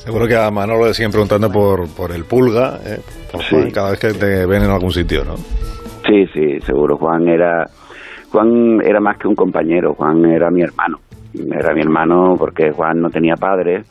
[0.00, 2.98] Seguro que a Manolo le siguen preguntando por, por el pulga, ¿eh?
[3.30, 5.36] por Juan, cada vez que te ven en algún sitio, ¿no?
[5.36, 6.96] Sí, sí, seguro.
[6.96, 7.66] Juan era
[8.30, 10.98] Juan era más que un compañero, Juan era mi hermano.
[11.34, 13.86] Era mi hermano porque Juan no tenía padres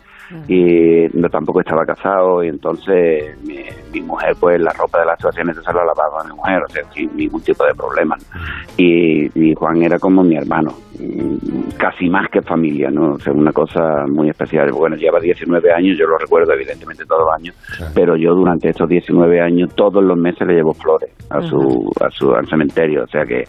[0.47, 3.59] y no tampoco estaba casado y entonces mi,
[3.91, 6.69] mi mujer pues la ropa de las actuaciones se la lavaba a mi mujer, o
[6.69, 8.15] sea, sin ningún tipo de problema.
[8.77, 10.73] Y, y Juan era como mi hermano,
[11.77, 13.13] casi más que familia, ¿no?
[13.13, 14.71] O sea, una cosa muy especial.
[14.71, 17.55] Bueno, lleva 19 años, yo lo recuerdo evidentemente todos los años,
[17.93, 22.09] pero yo durante estos 19 años todos los meses le llevo flores a su, a
[22.11, 23.43] su al cementerio, o sea que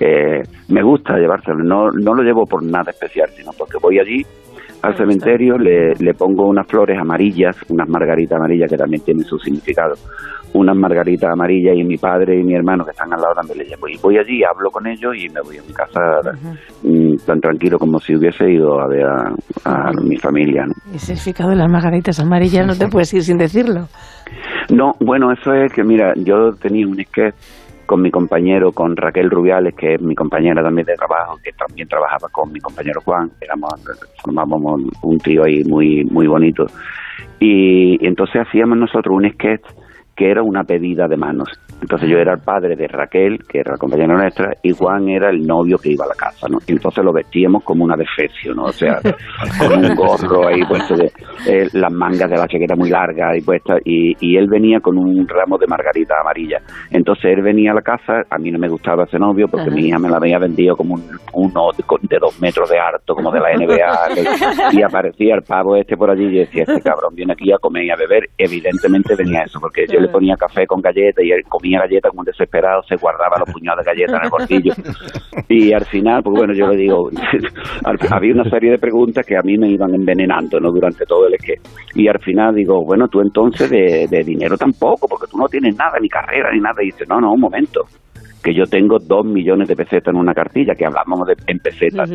[0.00, 4.26] eh, me gusta llevárselo, no, no lo llevo por nada especial, sino porque voy allí
[4.82, 9.38] al cementerio, le, le pongo unas flores amarillas, unas margaritas amarillas que también tienen su
[9.38, 9.94] significado,
[10.54, 13.64] unas margaritas amarillas y mi padre y mi hermano que están al lado también le
[13.64, 13.88] llevo.
[13.88, 16.00] Y voy allí, hablo con ellos y me voy a mi casa
[16.82, 20.64] mm, tan tranquilo como si hubiese ido a ver a, a mi familia.
[20.66, 20.72] ¿no?
[20.94, 23.86] Ese significado de las margaritas amarillas no te puedes ir sin decirlo.
[24.70, 27.34] No, bueno, eso es que, mira, yo tenía un sketch
[27.88, 31.88] con mi compañero, con Raquel Rubiales, que es mi compañera también de trabajo, que también
[31.88, 33.72] trabajaba con mi compañero Juan, éramos,
[34.22, 36.66] formábamos un trío ahí muy, muy bonito.
[37.40, 39.64] Y entonces hacíamos nosotros un sketch
[40.14, 41.48] que era una pedida de manos.
[41.80, 45.30] Entonces yo era el padre de Raquel, que era la compañera nuestra, y Juan era
[45.30, 46.58] el novio que iba a la casa, ¿no?
[46.66, 48.64] Y entonces lo vestíamos como una defecio, ¿no?
[48.64, 49.00] O sea,
[49.58, 51.10] con un gorro ahí puesto, de,
[51.46, 54.98] eh, las mangas de la chaqueta muy largas y puestas, y, y él venía con
[54.98, 56.58] un ramo de margarita amarilla.
[56.90, 59.76] Entonces él venía a la casa, a mí no me gustaba ese novio porque Ajá.
[59.76, 63.14] mi hija me la había vendido como un, uno de, de dos metros de harto,
[63.14, 67.14] como de la NBA, y aparecía el pavo este por allí y decía, este cabrón
[67.14, 68.28] viene aquí a comer y a beber.
[68.36, 72.20] Evidentemente venía eso, porque yo le ponía café con galletas y él comía galletas como
[72.20, 74.72] un desesperado, se guardaba los puñados de galletas en el bolsillo.
[75.50, 77.08] Y al final, pues bueno, yo le digo,
[78.10, 80.70] había una serie de preguntas que a mí me iban envenenando, ¿no?
[80.70, 81.60] Durante todo el sketch.
[81.94, 85.74] Y al final digo, bueno, tú entonces de, de dinero tampoco, porque tú no tienes
[85.76, 86.82] nada, ni carrera, ni nada.
[86.82, 87.86] Y dice, no, no, un momento.
[88.42, 92.10] Que yo tengo dos millones de pesetas en una cartilla, que hablamos de, en pesetas.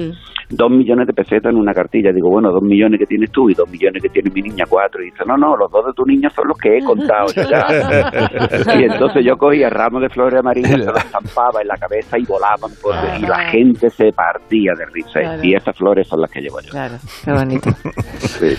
[0.50, 2.12] Dos millones de pesetas en una cartilla.
[2.14, 5.02] Digo, bueno, dos millones que tienes tú y dos millones que tiene mi niña, cuatro.
[5.02, 8.80] Y dice, no, no, los dos de tu niña son los que he contado ya.
[8.80, 12.24] y entonces yo cogía ramos de flores amarillas, se las estampaba en la cabeza y
[12.26, 15.20] volaban por y la gente se partía de risa.
[15.20, 15.44] Claro.
[15.44, 16.72] Y esas flores son las que llevo yo.
[16.72, 17.70] Claro, qué bonito.
[18.24, 18.56] Sí.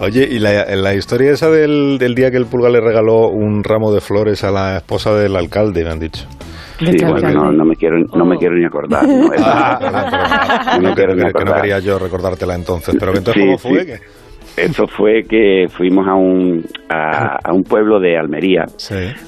[0.00, 3.62] Oye, y la, la historia esa del, del día que el pulgar le regaló un
[3.62, 6.26] ramo de flores a la esposa del alcalde, me han dicho.
[6.78, 9.06] Sí, bueno, no, no me quiero, no me quiero ni acordar.
[9.06, 11.60] No, Ah, Esa- no me quiero ni que, que no acordar.
[11.60, 12.96] quería yo recordártela entonces.
[12.98, 13.80] Pero entonces, Sí, ¿cómo fue?
[13.80, 13.86] sí.
[13.86, 14.00] que-
[14.56, 18.66] Eso fue que fuimos a un, a, a un pueblo de Almería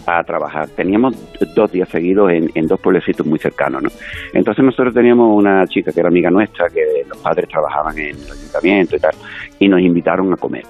[0.06, 0.68] a trabajar.
[0.68, 1.16] Teníamos
[1.56, 3.88] dos días seguidos en, en dos pueblecitos muy cercanos, ¿no?
[4.32, 8.30] Entonces nosotros teníamos una chica que era amiga nuestra, que los padres trabajaban en el
[8.32, 9.14] ayuntamiento y tal,
[9.58, 10.62] y nos invitaron a comer.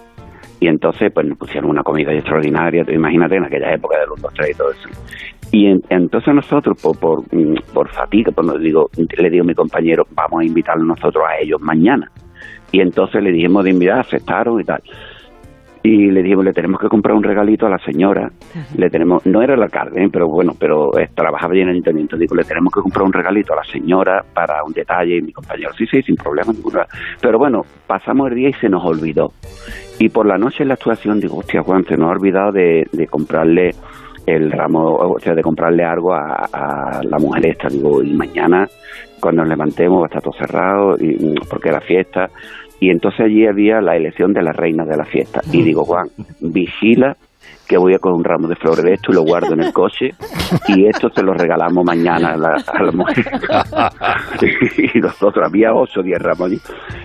[0.58, 4.32] Y entonces, pues nos pusieron una comida extraordinaria, imagínate en aquella época de los dos,
[4.32, 4.88] tres y todo eso.
[5.52, 9.46] Y en- entonces nosotros, por, por, mm, por fatiga, pues nos digo, le digo a
[9.46, 12.10] mi compañero, vamos a invitarlos nosotros a ellos mañana.
[12.72, 14.82] Y entonces le dijimos de invitar, aceptaron y tal.
[15.82, 18.28] Y le dijimos, le tenemos que comprar un regalito a la señora.
[18.76, 20.08] Le tenemos, no era el alcalde, ¿eh?
[20.12, 22.16] pero bueno, pero eh, trabajaba bien en el ayuntamiento.
[22.16, 25.18] Digo, le tenemos que comprar un regalito a la señora para un detalle.
[25.18, 26.80] Y mi compañero, sí, sí, sin problema ninguno.
[27.20, 29.30] Pero bueno, pasamos el día y se nos olvidó.
[30.00, 32.84] Y por la noche en la actuación digo, hostia, Juan, se nos ha olvidado de,
[32.92, 33.70] de comprarle
[34.26, 37.68] el ramo, o sea, de comprarle algo a, a la mujer esta.
[37.68, 38.68] Digo, y mañana,
[39.20, 42.28] cuando nos levantemos, va a estar todo cerrado, y, mm, porque era fiesta.
[42.80, 45.40] Y entonces allí había la elección de la reina de la fiesta.
[45.52, 46.08] Y digo, Juan,
[46.40, 47.16] vigila
[47.66, 49.72] que voy a coger un ramo de flores de esto y lo guardo en el
[49.72, 50.10] coche
[50.68, 53.24] y esto se lo regalamos mañana a la, a la mujer.
[54.94, 56.60] y nosotros, había ocho o diez ramos allí.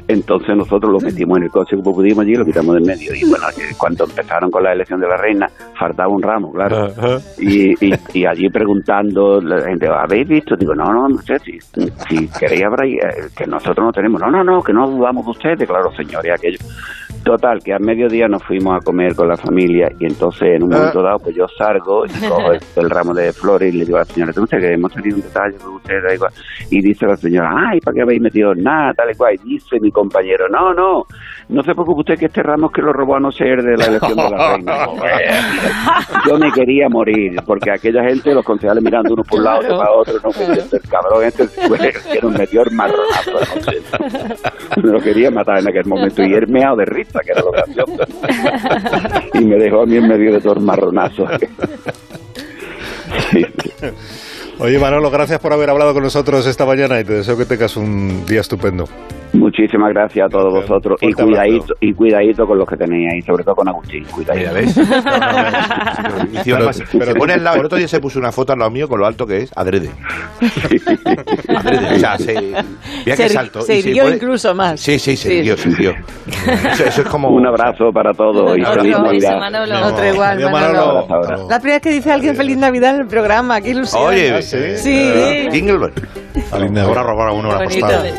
[0.08, 3.13] Entonces nosotros lo metimos en el coche como pudimos allí y lo quitamos del medio.
[3.15, 5.47] Y bueno, que cuando empezaron con la elección de la reina,
[5.78, 6.89] faltaba un ramo, claro.
[7.39, 10.56] Y, y, y allí preguntando, la gente, ¿habéis visto?
[10.56, 13.00] Digo, no, no, no sé, si, si queréis habrá, eh,
[13.36, 14.21] que nosotros no tenemos.
[14.21, 16.60] No, no, no, que no dudamos de ustedes, claro, señores, aquello.
[17.23, 20.69] Total, que al mediodía nos fuimos a comer con la familia y entonces en un
[20.69, 23.97] momento dado pues yo salgo y cojo el, el ramo de flores y le digo
[23.97, 26.01] a la señora, ¿usted que hemos tenido un detalle con usted?
[26.03, 26.31] da igual".
[26.69, 28.93] Y dice la señora, ay, ¿para qué habéis metido nada?
[28.93, 29.36] Tal y cual.
[29.36, 31.03] Y dice mi compañero, no, no,
[31.49, 33.77] no se preocupe usted que este ramo es que lo robó a no ser de
[33.77, 34.88] la elección de la reina.
[36.27, 39.77] yo me quería morir porque aquella gente, los concejales mirando uno por un lado, otro
[39.77, 41.47] para otro, no me el cabrón este
[42.12, 43.31] que nos metió el marronazo.
[44.77, 47.52] Me lo quería matar en aquel momento y él meado de risa, que era lo
[47.52, 47.97] gracioso.
[49.34, 51.28] y me dejó a mí en medio de todo el marronazo.
[54.60, 57.76] Oye, Manolo, gracias por haber hablado con nosotros esta mañana y te deseo que tengas
[57.78, 58.86] un día estupendo.
[59.34, 63.46] Muchísimas gracias a todos vosotros y cuidadito, y cuidadito con los que tenéis ahí, sobre
[63.46, 64.04] todo con Agustín.
[64.06, 64.60] Cuidadito.
[64.60, 64.64] Y
[66.38, 68.72] encima, además, se pone al lado, el otro día se puso una foto al lado
[68.72, 69.90] mío con lo alto que es, adrede.
[71.48, 71.96] adrede.
[71.96, 73.62] O sea, se, mira se, que salto.
[73.62, 74.82] se hirió incluso más.
[74.82, 75.94] Sí, sí, se hirió, se hirió.
[76.28, 77.30] Eso, eso es como...
[77.30, 79.88] Un abrazo para todos y feliz Navidad.
[79.88, 81.08] Otro igual, Adiós, Manolo.
[81.08, 81.48] Manolo.
[81.50, 84.04] La primera vez que dice alguien feliz Navidad en el programa, qué ilusión.
[84.06, 84.58] Oye, sí.
[84.86, 85.93] eh, Jinglebell.
[86.51, 88.13] Ahora robar a uno una postal.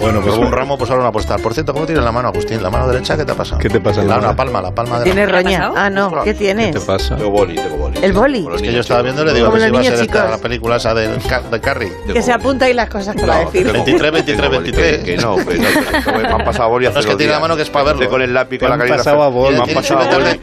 [0.00, 1.40] Bueno, pues un ramo, pues ahora una postal.
[1.40, 2.62] Por cierto, ¿cómo tienes la mano, Agustín?
[2.62, 3.60] ¿La mano derecha qué te ha pasado?
[3.60, 5.72] ¿Qué te pasa la La, una palma, la palma de ¿Tiene la roña?
[5.74, 6.22] Ah, no.
[6.22, 6.72] ¿Qué tienes?
[6.74, 7.16] ¿Qué te pasa?
[7.16, 7.98] Tengo boli, tengo boli.
[8.02, 8.46] El boli.
[8.54, 10.38] Es que yo estaba viendo y le digo que si iba a ser esta la
[10.38, 11.10] película esa del,
[11.50, 11.92] de Carrie.
[12.12, 13.70] Que se apunta ahí las cosas que va a decir.
[13.70, 14.98] 23, 23, 23.
[15.04, 17.62] Que no, que me han pasado boli hace No, es que tiene la mano que
[17.62, 18.08] es para verlo.
[18.08, 19.04] Con el lápiz, con Te la han caligrafía.
[19.12, 19.56] pasado a boli.
[19.56, 20.38] Me han pasado a boli.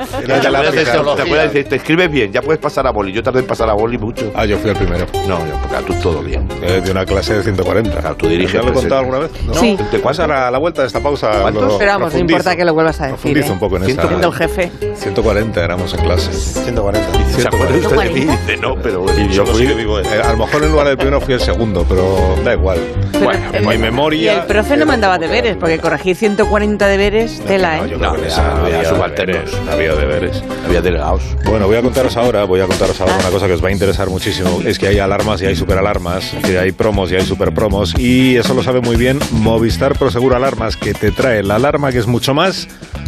[1.15, 3.11] te- acuerdas, te escribes bien, ya puedes pasar a boli.
[3.11, 4.31] Yo tardé en pasar a boli mucho.
[4.35, 5.05] Ah, yo fui el primero.
[5.27, 6.47] No, yo, porque tú todo bien.
[6.61, 7.97] Eh, de una clase de 140.
[7.99, 9.31] Claro, tú diriges ¿Ya lo he contado alguna vez?
[9.45, 9.53] No.
[9.53, 9.77] Sí.
[9.89, 11.49] ¿Te pasa a la vuelta de esta pausa?
[11.51, 13.15] Lo Pero vamos, no importa que lo vuelvas a decir.
[13.19, 13.53] Profundizo ¿eh?
[13.53, 14.07] un poco en esta.
[14.07, 14.71] Siendo el jefe.
[14.95, 16.31] 140 éramos en clase.
[16.33, 17.09] 140.
[17.39, 18.21] ¿Se acuerda usted de mí?
[18.21, 18.37] 140.
[18.37, 19.05] Dice, no, pero...
[19.17, 22.35] Y yo fui, eh, a lo mejor en lugar del primero fui el segundo, pero
[22.43, 22.77] da igual.
[23.23, 24.33] Bueno, en mi Y memoria.
[24.41, 27.89] el profe no mandaba deberes, porque corregir 140 deberes, tela, No, ¿eh?
[27.89, 29.37] yo creo que en había- esa había había subalternos.
[29.51, 30.43] deberes, Había deberes.
[30.65, 31.23] Había delegados.
[31.45, 33.71] Bueno, voy a contaros ahora, voy a contaros ahora una cosa que os va a
[33.71, 34.59] interesar muchísimo.
[34.65, 37.93] Es que hay alarmas y hay superalarmas, que hay promos y hay superpromos.
[37.99, 41.99] Y eso lo sabe muy bien Movistar Proseguro Alarmas, que te trae la alarma que
[41.99, 42.67] es mucho más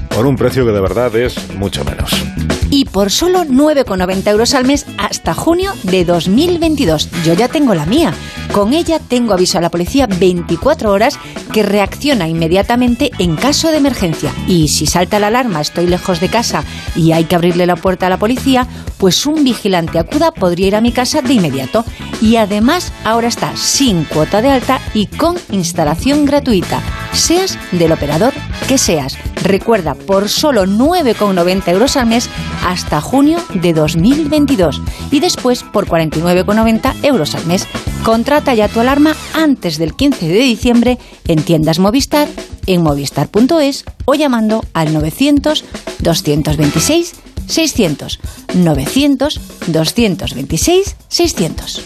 [0.10, 2.55] por un precio que de verdad es mucho menos.
[2.76, 7.10] Y por solo 9,90 euros al mes hasta junio de 2022.
[7.24, 8.14] Yo ya tengo la mía.
[8.52, 11.18] Con ella tengo aviso a la policía 24 horas
[11.54, 14.34] que reacciona inmediatamente en caso de emergencia.
[14.46, 16.66] Y si salta la alarma, estoy lejos de casa
[16.98, 20.76] y hay que abrirle la puerta a la policía, pues un vigilante acuda podría ir
[20.76, 21.86] a mi casa de inmediato.
[22.22, 26.82] Y además ahora está sin cuota de alta y con instalación gratuita,
[27.16, 28.34] seas del operador
[28.68, 29.18] que seas.
[29.44, 32.30] Recuerda, por solo 9,90 euros al mes
[32.66, 37.68] hasta junio de 2022 y después por 49,90 euros al mes.
[38.04, 42.28] Contrata ya tu alarma antes del 15 de diciembre en tiendas Movistar,
[42.66, 45.64] en movistar.es o llamando al 900
[46.00, 47.14] 226
[47.48, 48.20] 600
[48.56, 51.82] 900 226 600.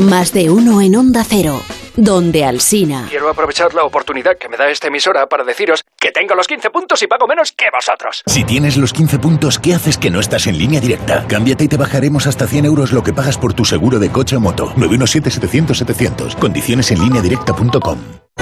[0.00, 1.60] Más de uno en Onda Cero,
[1.96, 3.06] donde Alsina.
[3.08, 6.70] Quiero aprovechar la oportunidad que me da esta emisora para deciros que tengo los 15
[6.70, 8.22] puntos y pago menos que vosotros.
[8.26, 11.26] Si tienes los 15 puntos, ¿qué haces que no estás en línea directa?
[11.28, 14.36] Cámbiate y te bajaremos hasta 100 euros lo que pagas por tu seguro de coche
[14.36, 14.72] o moto.
[14.76, 16.36] 917-700-700.
[16.38, 17.98] Condiciones en línea directa.com.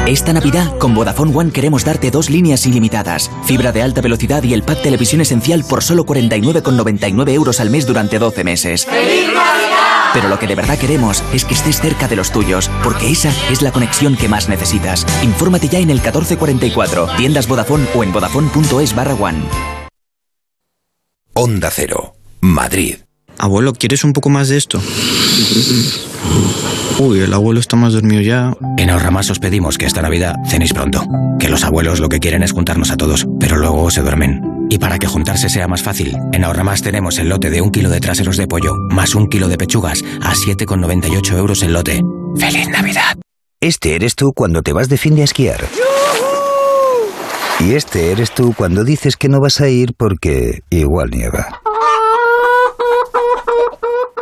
[0.06, 4.54] Esta Navidad, con Vodafone One queremos darte dos líneas ilimitadas, fibra de alta velocidad y
[4.54, 8.86] el pack televisión esencial por solo 49,99 euros al mes durante 12 meses.
[10.12, 13.32] Pero lo que de verdad queremos es que estés cerca de los tuyos, porque esa
[13.50, 15.06] es la conexión que más necesitas.
[15.22, 19.42] Infórmate ya en el 1444, tiendas Vodafone o en vodafone.es barra one.
[21.34, 22.96] Onda Cero, Madrid.
[23.38, 24.80] Abuelo, ¿quieres un poco más de esto?
[26.98, 28.52] Uy, el abuelo está más dormido ya.
[28.76, 31.04] En Ahorramás os pedimos que esta Navidad cenéis pronto.
[31.38, 34.66] Que los abuelos lo que quieren es juntarnos a todos, pero luego se duermen.
[34.68, 37.88] Y para que juntarse sea más fácil, en Ahorramás tenemos el lote de un kilo
[37.88, 42.02] de traseros de pollo, más un kilo de pechugas, a 7,98 euros el lote.
[42.36, 43.16] ¡Feliz Navidad!
[43.60, 45.64] Este eres tú cuando te vas de fin de esquiar.
[47.60, 51.60] Y este eres tú cuando dices que no vas a ir porque igual nieva.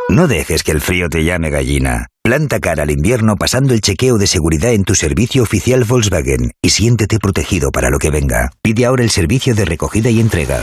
[0.09, 2.07] No dejes que el frío te llame gallina.
[2.23, 6.69] Planta cara al invierno pasando el chequeo de seguridad en tu servicio oficial Volkswagen y
[6.69, 8.49] siéntete protegido para lo que venga.
[8.61, 10.61] Pide ahora el servicio de recogida y entrega.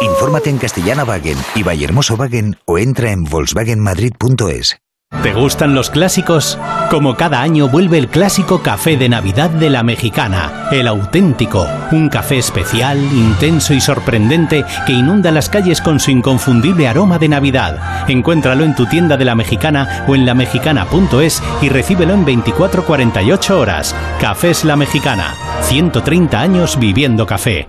[0.00, 4.78] Infórmate en Castellana Wagen y Vallehermoso Wagen o entra en volkswagenmadrid.es.
[5.22, 6.58] ¿Te gustan los clásicos?
[6.90, 12.08] Como cada año vuelve el clásico café de Navidad de la Mexicana, el auténtico, un
[12.08, 18.08] café especial, intenso y sorprendente que inunda las calles con su inconfundible aroma de Navidad.
[18.08, 23.96] Encuéntralo en tu tienda de la Mexicana o en lamexicana.es y recíbelo en 24-48 horas.
[24.20, 27.68] Cafés La Mexicana, 130 años viviendo café.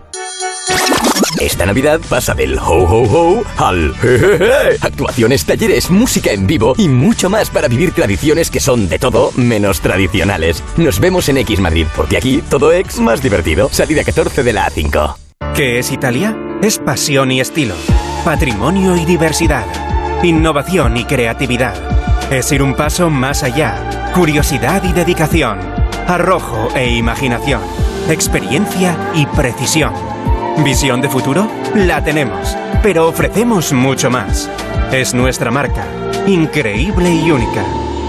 [1.39, 4.77] Esta Navidad pasa del ho ho ho al jejeje.
[4.81, 9.31] Actuaciones, talleres, música en vivo y mucho más para vivir tradiciones que son de todo
[9.35, 10.63] menos tradicionales.
[10.77, 13.69] Nos vemos en X Madrid, porque aquí todo es más divertido.
[13.71, 15.15] Salida 14 de la A5.
[15.55, 16.37] ¿Qué es Italia?
[16.61, 17.75] Es pasión y estilo,
[18.25, 19.65] patrimonio y diversidad,
[20.23, 21.75] innovación y creatividad.
[22.31, 25.59] Es ir un paso más allá, curiosidad y dedicación,
[26.07, 27.61] arrojo e imaginación,
[28.09, 30.18] experiencia y precisión.
[30.63, 31.49] ¿Visión de futuro?
[31.73, 34.49] La tenemos, pero ofrecemos mucho más.
[34.91, 35.85] Es nuestra marca,
[36.27, 37.63] increíble y única.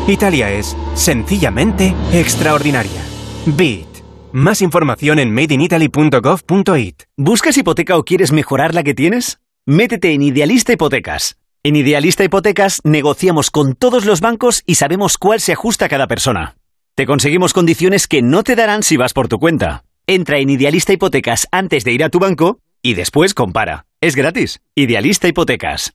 [0.08, 3.00] Italia es, sencillamente, extraordinaria.
[3.46, 3.86] Beat.
[4.32, 7.02] Más información en madeinitaly.gov.it.
[7.16, 9.38] ¿Buscas hipoteca o quieres mejorar la que tienes?
[9.66, 11.36] Métete en Idealista Hipotecas.
[11.62, 16.06] En Idealista Hipotecas negociamos con todos los bancos y sabemos cuál se ajusta a cada
[16.06, 16.56] persona.
[16.96, 19.84] Te conseguimos condiciones que no te darán si vas por tu cuenta.
[20.12, 23.86] Entra en Idealista Hipotecas antes de ir a tu banco y después compara.
[24.00, 24.58] Es gratis.
[24.74, 25.94] Idealista Hipotecas.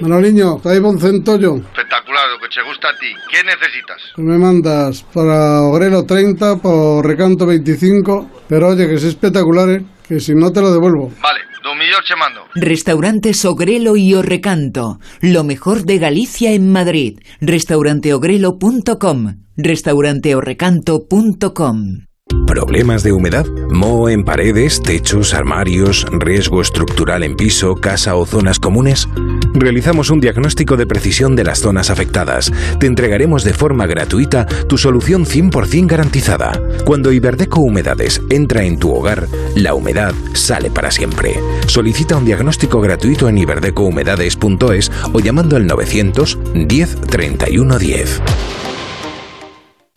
[0.00, 1.58] Manoliño, trae un centollo.
[1.58, 3.14] Espectacular, lo que te gusta a ti.
[3.30, 4.02] ¿Qué necesitas?
[4.16, 8.28] Pues me mandas para Ogrelo 30, por Recanto 25.
[8.48, 9.84] Pero oye, que es espectacular, ¿eh?
[10.08, 11.12] Que si no te lo devuelvo.
[11.22, 12.48] Vale, dos millones te mando.
[12.56, 14.98] Restaurantes Ogrelo y Orrecanto.
[15.20, 17.20] Lo mejor de Galicia en Madrid.
[17.40, 19.44] Restauranteogrelo.com.
[19.56, 22.06] Restauranteorrecanto.com.
[22.46, 23.46] ¿Problemas de humedad?
[23.70, 29.08] ¿Moho en paredes, techos, armarios, riesgo estructural en piso, casa o zonas comunes?
[29.54, 32.52] Realizamos un diagnóstico de precisión de las zonas afectadas.
[32.80, 36.52] Te entregaremos de forma gratuita tu solución 100% garantizada.
[36.84, 41.34] Cuando Iberdeco Humedades entra en tu hogar, la humedad sale para siempre.
[41.66, 48.22] Solicita un diagnóstico gratuito en iberdecohumedades.es o llamando al 900 10 31 10.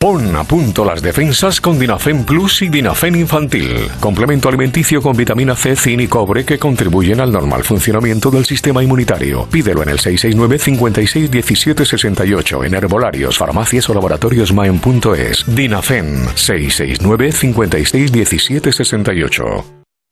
[0.00, 5.56] Pon a punto las defensas con Dinafen Plus y Dinafen Infantil, complemento alimenticio con vitamina
[5.56, 9.48] C, zinc y cobre que contribuyen al normal funcionamiento del sistema inmunitario.
[9.50, 15.44] Pídelo en el 669 56 17 68 en herbolarios, farmacias o laboratorios maen.es.
[15.52, 19.44] Dinafen 669 56 17 68.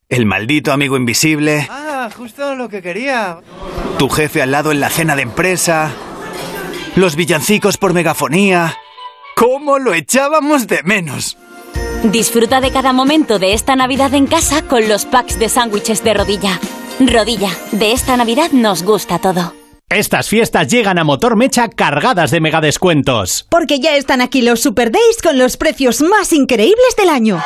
[0.08, 3.38] El maldito amigo invisible, Ah, justo lo que quería.
[4.00, 5.92] tu jefe al lado en la cena de empresa,
[6.96, 8.74] los villancicos por megafonía.
[9.38, 11.36] ¿Cómo lo echábamos de menos?
[12.04, 16.14] Disfruta de cada momento de esta Navidad en casa con los packs de sándwiches de
[16.14, 16.58] rodilla.
[17.00, 19.52] Rodilla, de esta Navidad nos gusta todo.
[19.90, 23.46] Estas fiestas llegan a Motor Mecha cargadas de megadescuentos.
[23.50, 27.42] Porque ya están aquí los Super Days con los precios más increíbles del año.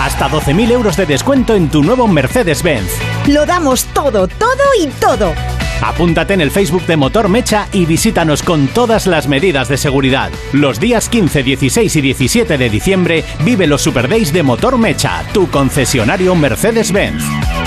[0.00, 2.92] Hasta 12.000 euros de descuento en tu nuevo Mercedes-Benz.
[3.26, 5.34] Lo damos todo, todo y todo.
[5.82, 10.30] Apúntate en el Facebook de Motor Mecha y visítanos con todas las medidas de seguridad.
[10.52, 15.22] Los días 15, 16 y 17 de diciembre vive los Super Days de Motor Mecha,
[15.32, 17.57] tu concesionario Mercedes-Benz.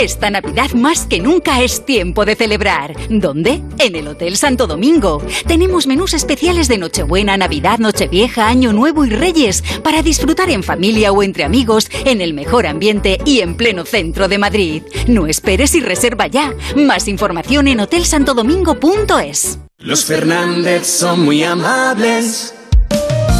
[0.00, 2.96] Esta Navidad más que nunca es tiempo de celebrar.
[3.10, 3.60] ¿Dónde?
[3.78, 5.22] En el Hotel Santo Domingo.
[5.46, 11.12] Tenemos menús especiales de Nochebuena, Navidad, Nochevieja, Año Nuevo y Reyes para disfrutar en familia
[11.12, 14.82] o entre amigos en el mejor ambiente y en pleno centro de Madrid.
[15.06, 16.54] No esperes y reserva ya.
[16.76, 19.58] Más información en hotelsantodomingo.es.
[19.80, 22.54] Los Fernández son muy amables.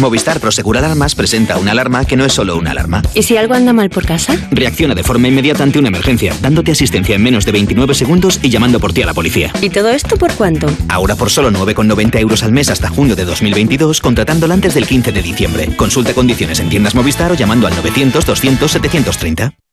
[0.00, 3.02] Movistar Prosegur Alarmas presenta una alarma que no es solo una alarma.
[3.14, 4.36] ¿Y si algo anda mal por casa?
[4.50, 8.50] Reacciona de forma inmediata ante una emergencia, dándote asistencia en menos de 29 segundos y
[8.50, 9.52] llamando por ti a la policía.
[9.60, 10.68] ¿Y todo esto por cuánto?
[10.88, 15.12] Ahora por solo 9,90 euros al mes hasta junio de 2022, contratándola antes del 15
[15.12, 15.76] de diciembre.
[15.76, 19.65] Consulta condiciones en tiendas Movistar o llamando al 900 200 730.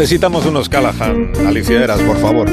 [0.00, 1.30] Necesitamos unos Callahan.
[1.46, 2.48] Alicia Eras, por favor.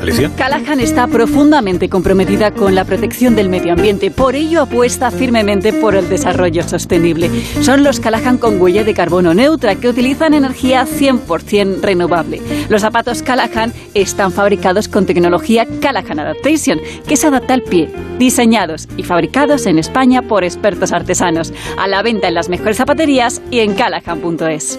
[0.00, 0.30] Alicia.
[0.38, 5.94] Callahan está profundamente comprometida con la protección del medio ambiente, por ello apuesta firmemente por
[5.94, 7.30] el desarrollo sostenible.
[7.60, 12.40] Son los Callahan con huella de carbono neutra que utilizan energía 100% renovable.
[12.70, 18.88] Los zapatos Callahan están fabricados con tecnología Callahan Adaptation, que se adapta al pie, diseñados
[18.96, 23.58] y fabricados en España por expertos artesanos, a la venta en las mejores zapaterías y
[23.58, 24.78] en callahan.es.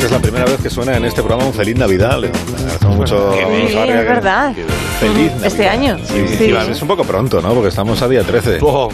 [0.00, 2.18] Que es la primera vez que suena en este programa un Feliz Navidad.
[2.18, 4.52] Le agradecemos mucho Sí, a es verdad.
[4.98, 5.96] Feliz Mm, Este año.
[6.04, 6.52] Sí, Sí.
[6.70, 7.52] Es un poco pronto, ¿no?
[7.52, 8.58] Porque estamos a día 13.
[8.60, 8.88] No,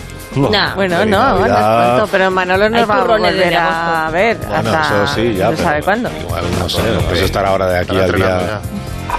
[0.74, 1.94] bueno, Feliz no, no es Navidad.
[1.96, 5.50] pronto, pero Manolo nos va a volver a ver Bueno, hasta eso sí, ya.
[5.50, 6.10] no sabe cuándo.
[6.20, 8.60] Igual, no sé, pues estar ahora de aquí Estará al día,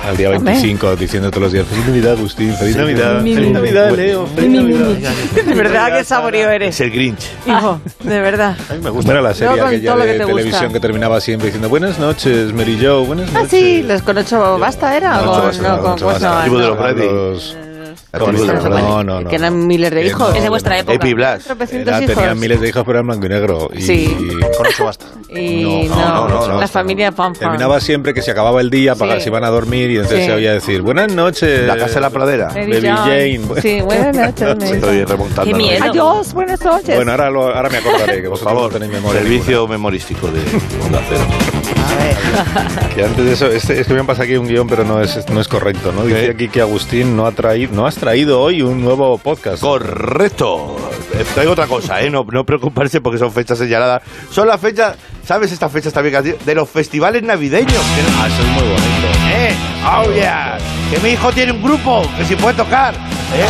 [0.05, 3.47] al día 25 diciendo todos los días Feliz Navidad, Agustín, Feliz Sí, Navidad, mi, Feliz
[3.47, 5.11] mi, Navidad, mi, Leo, mi, Feliz mi, mi, Navidad.
[5.45, 6.75] De verdad, qué saborío eres.
[6.75, 7.29] Es el Grinch.
[7.45, 8.55] Hijo, de verdad.
[8.81, 9.11] Me gusta.
[9.11, 10.73] Era la serie Luego con aquella de te televisión gusta.
[10.73, 13.49] que terminaba siempre diciendo Buenas noches, Mary Jo, buenas Ah, noches.
[13.51, 15.21] sí, los con ocho basta era.
[15.21, 16.47] No, o con, basta, no, no, con, ocho pues basta.
[16.47, 17.66] no,
[18.13, 19.03] no.
[19.03, 19.29] No, no.
[19.29, 20.35] Que eran miles de hijos.
[20.35, 20.93] Es de vuestra época.
[20.93, 21.43] Epi Blas.
[21.69, 23.69] Tenían miles de hijos, pero eran blanco y negro.
[23.73, 24.17] Y, Sí.
[24.57, 25.05] Con eso basta.
[25.29, 27.33] Y No, no, no, la familia Pam.
[27.33, 30.33] Terminaba siempre que se acababa el día, para se iban a dormir y entonces se
[30.33, 31.67] oía decir Buenas noches.
[31.67, 32.47] La casa de la pradera.
[32.47, 32.81] Baby.
[32.87, 33.41] Jane.
[33.61, 34.71] Sí, buenas noches.
[34.71, 35.51] Estoy remontando.
[35.51, 35.83] Qué miedo.
[35.85, 36.95] Adiós, buenas noches.
[36.95, 39.21] Bueno, ahora, lo- ahora me acordaré que Por favor, tenéis memoria.
[39.21, 40.39] servicio memorístico de
[40.85, 41.25] Onda Cero.
[42.95, 45.01] Que antes de eso, este, es que me han pasado aquí un guion, pero no
[45.01, 46.03] es, no es correcto, ¿no?
[46.03, 49.61] Dice aquí que Agustín no ha traído, no has traído hoy un nuevo podcast.
[49.61, 50.75] Correcto.
[51.13, 52.09] Eh, Traigo otra cosa, ¿eh?
[52.09, 54.01] No, no preocuparse porque son fechas señaladas.
[54.31, 54.95] Son las fechas,
[55.25, 56.33] ¿sabes estas fechas también que?
[56.33, 57.81] De los festivales navideños.
[58.19, 59.07] Ah, eso es muy bonito.
[59.29, 59.55] ¡Eh!
[59.85, 60.57] ¡Oh, yeah!
[60.89, 62.93] Que mi hijo tiene un grupo, que si puede tocar.
[62.95, 63.47] ¿eh?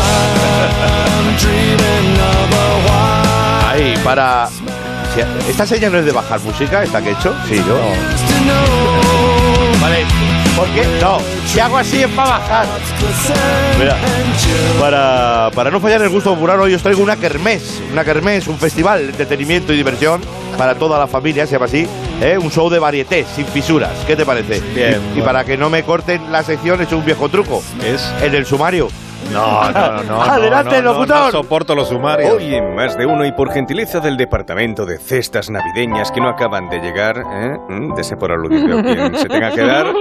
[3.68, 4.50] Ahí, para...
[5.50, 7.34] ¿Esta señal no es de bajar música, esta que he hecho?
[7.48, 7.78] Sí, yo.
[9.82, 10.06] Vale,
[10.56, 10.84] ¿por qué?
[11.02, 12.66] No, si hago así es para bajar.
[13.80, 13.96] Mira,
[14.80, 17.82] para, para no fallar el gusto popular, hoy os traigo una kermés.
[17.92, 20.22] Una kermés, un festival de entretenimiento y diversión
[20.58, 21.88] para toda la familia, se llama así.
[22.22, 22.38] ¿eh?
[22.38, 23.92] Un show de varieté, sin fisuras.
[24.06, 24.60] ¿Qué te parece?
[24.76, 27.64] Bien, y, y para que no me corten la sección, he hecho un viejo truco.
[27.84, 28.88] Es El del sumario.
[29.32, 30.22] No, no, no.
[30.24, 31.18] Adelante, no, no, locutor.
[31.18, 32.34] No, soporto los sumarios.
[32.34, 36.30] Hoy en más de uno y por gentileza del departamento de cestas navideñas que no
[36.30, 37.58] acaban de llegar, ¿eh?
[37.70, 39.88] Mm, Dese por aludido quien se tenga que dar.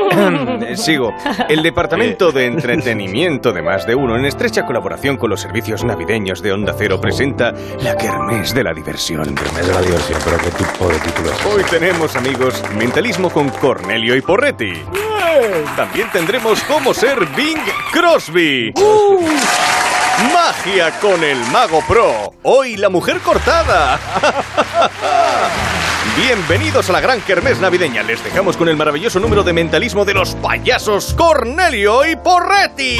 [0.67, 1.13] Eh, Sigo.
[1.49, 6.43] El departamento de entretenimiento de más de uno, en estrecha colaboración con los servicios navideños
[6.43, 7.53] de Onda Cero, presenta
[7.83, 9.35] la Kermés de la Diversión.
[9.35, 11.47] Kermés de la diversión, pero qué tipo de título es.
[11.47, 14.73] Hoy tenemos, amigos, mentalismo con Cornelio y Porretti.
[15.77, 17.59] También tendremos cómo ser Bing
[17.93, 18.73] Crosby.
[20.33, 22.35] Magia con el Mago Pro.
[22.43, 23.99] Hoy la mujer cortada.
[26.15, 28.03] Bienvenidos a la gran kermés navideña.
[28.03, 32.99] Les dejamos con el maravilloso número de mentalismo de los payasos Cornelio y Porretti.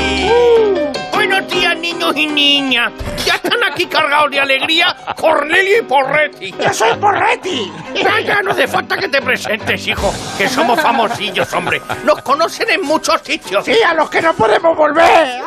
[1.13, 2.93] Buenos días, niños y niñas.
[3.25, 6.55] Ya están aquí cargados de alegría Cornelio y Porretti.
[6.63, 7.73] ¡Yo soy Porretti!
[7.95, 11.81] Ya, ya no hace falta que te presentes, hijo, que somos famosillos, hombre.
[12.05, 13.65] Nos conocen en muchos sitios.
[13.65, 15.41] Sí, a los que no podemos volver.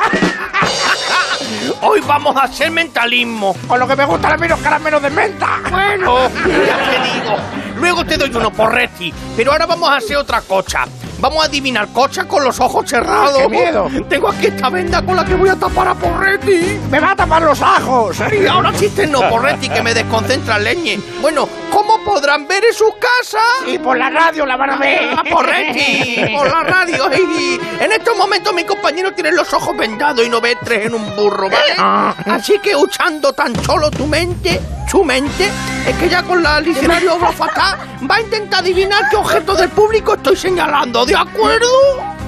[1.82, 3.56] Hoy vamos a hacer mentalismo.
[3.66, 5.60] Con lo que me gusta a mí los caramelos de menta.
[5.70, 7.36] Bueno, ya te digo.
[7.80, 9.12] Luego te doy uno, Porretti.
[9.36, 10.86] Pero ahora vamos a hacer otra cosa.
[11.18, 13.42] Vamos a adivinar cocha con los ojos cerrados.
[13.42, 13.88] ¡Qué miedo!
[14.08, 16.80] Tengo aquí esta venda con la que voy a tapar a Porretti.
[16.90, 18.16] ¡Me va a tapar los ojos!
[18.32, 20.98] Y ahora chiste no, Porretti, que me desconcentra el leñe.
[21.20, 23.42] Bueno, ¿cómo podrán ver en sus casas?
[23.66, 25.12] Y por la radio la van a ver.
[25.18, 26.34] ¡A Porretti!
[26.34, 27.10] Por la radio.
[27.12, 30.94] Y en estos momentos mi compañero tiene los ojos vendados y no ve tres en
[30.94, 32.14] un burro, ¿vale?
[32.26, 34.58] Así que usando tan solo tu mente,
[34.90, 35.48] su mente,
[35.86, 37.78] es que ya con la diccionario obra fatal
[38.10, 41.68] va a intentar adivinar qué objeto del público estoy señalando, ¿de acuerdo?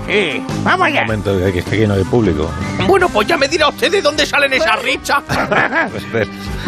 [0.07, 1.01] Sí, vamos allá.
[1.01, 2.49] Un momento, que es que aquí no hay público.
[2.87, 5.23] Bueno, pues ya me dirá usted de dónde salen esas richas.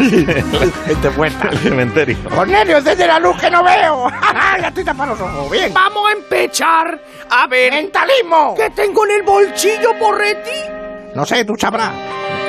[0.85, 1.47] Gente puesta.
[1.49, 2.17] El cementerio.
[2.29, 4.09] Cornelio, desde la luz que no veo.
[4.61, 5.51] ya estoy tapando los ojos.
[5.51, 5.73] Bien.
[5.73, 7.01] Vamos a empezar.
[7.29, 7.71] A ver.
[7.73, 8.55] ¡Mentalismo!
[8.55, 11.13] ¿Qué tengo en el bolsillo, Porretti?
[11.13, 11.91] No sé, tú sabrás.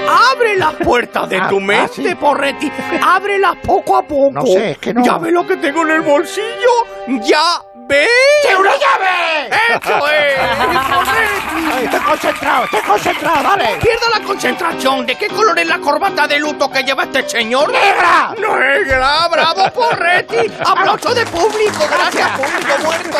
[0.08, 2.08] Abre las puertas de Ah, tu ah, mente, sí.
[2.20, 4.30] Ábrelas Ábrelas poco a poco.
[4.32, 5.04] No sé, es que no.
[5.04, 6.86] ¿Ya ve lo que tengo en el bolsillo?
[7.22, 7.42] ¿Ya
[7.74, 8.06] ve?
[8.42, 9.48] ¡Sí, una llave!
[9.68, 10.38] ¡Eso es!
[10.94, 11.72] Porretti!
[11.76, 13.78] Ay, estoy concentrado, estoy concentrado, dale.
[13.80, 15.06] Pierda la concentración.
[15.06, 17.70] ¿De qué color es la corbata de luto que lleva este señor?
[17.70, 18.34] ¡Negra!
[18.38, 19.28] ¡Negra!
[19.30, 20.50] ¡Bravo, Porretti!
[20.66, 21.86] ¡Aplauso de público!
[21.90, 23.18] ¡Gracias, público muerto!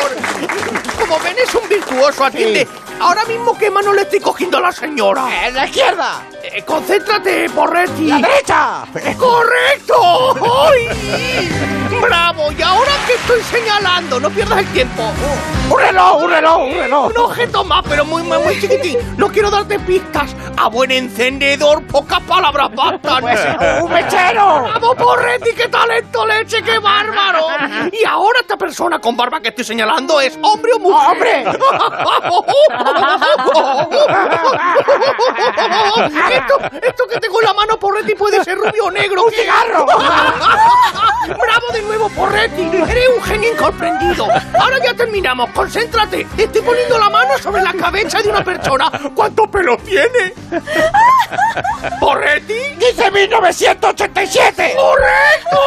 [0.99, 2.25] Como ven, es un virtuoso.
[2.25, 2.67] Atiende.
[2.99, 5.47] Ahora mismo, ¿qué mano le estoy cogiendo a la señora?
[5.47, 6.23] ¡En la izquierda!
[6.43, 8.07] Eh, concéntrate, Porretti.
[8.07, 8.83] ¡La derecha!
[9.17, 10.35] ¡Correcto!
[10.71, 11.49] ¡Ay!
[12.01, 12.51] ¡Bravo!
[12.51, 14.19] ¿Y ahora qué estoy señalando?
[14.19, 15.03] No pierdas el tiempo.
[15.69, 17.05] ¡Un reloj, un reloj, un reloj!
[17.07, 18.97] Un objeto más, pero muy, muy, muy chiquitín.
[19.17, 20.35] No quiero darte pistas.
[20.57, 23.21] A buen encendedor, pocas palabras bastan.
[23.21, 23.39] Pues,
[23.81, 24.63] ¡Un mechero!
[24.63, 25.51] ¡Bravo, Porretti!
[25.53, 26.63] ¡Qué talento leche!
[26.63, 27.47] ¡Qué bárbaro!
[27.91, 31.07] Y ahora esta persona con barba que estoy señalando es hombre o mujer.
[31.11, 31.43] ¡Hombre!
[36.31, 39.25] esto, esto que tengo en la mano, Porretti, puede ser rubio o negro.
[39.25, 39.85] ¡Un cigarro!
[41.27, 42.61] ¡Bravo de nuevo, Porretti!
[42.61, 44.27] Eres un genio incomprendido.
[44.59, 45.49] Ahora ya terminamos.
[45.51, 46.25] Concéntrate.
[46.37, 48.91] Estoy poniendo la mano sobre la cabeza de una persona.
[49.13, 50.33] ¿Cuántos pelos tiene?
[51.99, 52.53] ¿Porretti?
[52.77, 54.75] ¡Dice 1987!
[54.75, 55.59] ¡Correcto!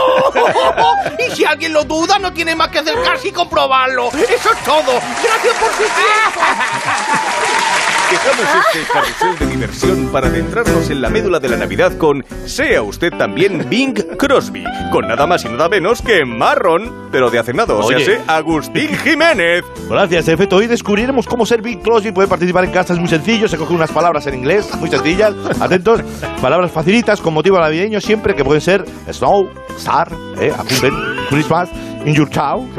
[1.19, 4.09] Y si alguien lo duda, no tiene más que acercarse y comprobarlo.
[4.09, 5.01] Eso es todo.
[5.23, 6.41] Gracias por su tiempo.
[8.11, 12.83] Dejamos este carrusel de diversión para adentrarnos en la médula de la Navidad con Sea
[12.83, 17.79] usted también Bing Crosby, con nada más y nada menos que Marron, pero de hacendado,
[17.79, 19.65] o sea, sé, Agustín Jiménez.
[19.89, 20.57] Gracias, Efecto.
[20.57, 22.95] Hoy descubriremos cómo ser Big Crosby puede participar en casa.
[22.95, 23.47] Es muy sencillo.
[23.47, 25.33] Se coge unas palabras en inglés, muy sencillas.
[25.61, 26.01] Atentos.
[26.43, 30.95] Palabras facilitas con motivo navideño siempre, que pueden ser Snow, Star, eh, apunten,
[31.29, 31.69] Christmas,
[32.05, 32.71] In Your Town,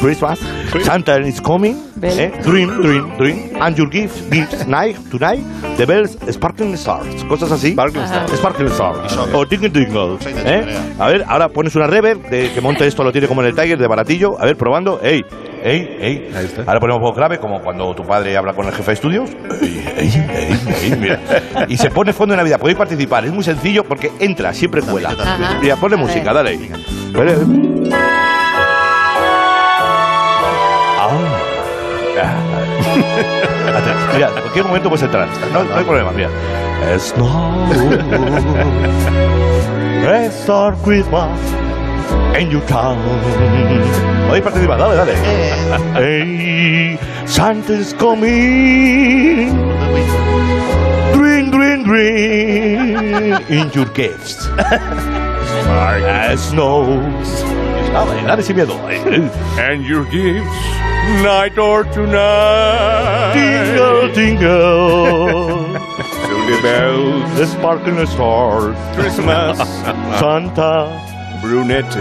[0.00, 0.40] Christmas,
[0.82, 5.44] Santa is Coming, eh, Dream, Dream, Dream, and Your Gift, Gifts, Night, Tonight,
[5.76, 7.24] The Bells, Sparkling Stars.
[7.24, 7.72] Cosas así.
[7.72, 8.32] Sparkling Stars.
[8.32, 9.16] Sparkling Stars.
[9.32, 10.18] O Dingle Dingle.
[10.26, 10.66] ¿eh?
[10.98, 13.54] A ver, ahora pones una reverb de que monte esto, lo tiene como en el
[13.54, 14.40] Tiger de baratillo.
[14.40, 15.00] A ver, probando.
[15.02, 15.24] ¡Ey!
[15.62, 15.96] ¡Ey!
[16.00, 16.30] ¡Ey!
[16.66, 19.30] Ahora ponemos voz grave, como cuando tu padre habla con el jefe de estudios.
[19.60, 19.84] ¡Ey!
[19.96, 20.12] ¡Ey!
[20.28, 20.58] ¡Ey!
[20.82, 21.20] ey, mira.
[21.68, 22.58] Y se pone fondo de Navidad.
[22.58, 23.24] Podéis participar.
[23.24, 25.14] Es muy sencillo porque entra, siempre cuela.
[25.60, 26.70] Mira, ponle música, dale ahí.
[34.14, 35.28] Mira, en cualquier momento puedes entrar.
[35.52, 36.28] No, no hay problema, mira.
[36.98, 37.68] Snow.
[40.04, 41.38] Restore Christmas
[42.38, 42.98] in your town.
[44.26, 45.14] Podéis participar, dale, dale.
[45.94, 49.50] Hey, Santa's coming.
[51.12, 54.48] Dream, dream, dream in your gifts.
[55.68, 57.00] As snow.
[57.92, 58.76] Dale, dale sin miedo.
[59.58, 60.56] And your gifts,
[61.22, 63.32] night or tonight.
[63.34, 65.48] Tingle, tingle.
[66.28, 68.76] To the bells, The sparkling stars.
[68.94, 69.58] Christmas,
[70.20, 70.88] Santa
[71.42, 71.96] brunette.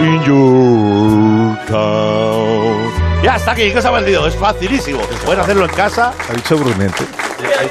[0.00, 2.92] in your town.
[3.22, 4.26] Ya está aquí, ¿qué os ha vendido?
[4.26, 5.00] Es facilísimo.
[5.24, 6.12] Pueden hacerlo en casa.
[6.28, 7.04] Ha dicho Brunete.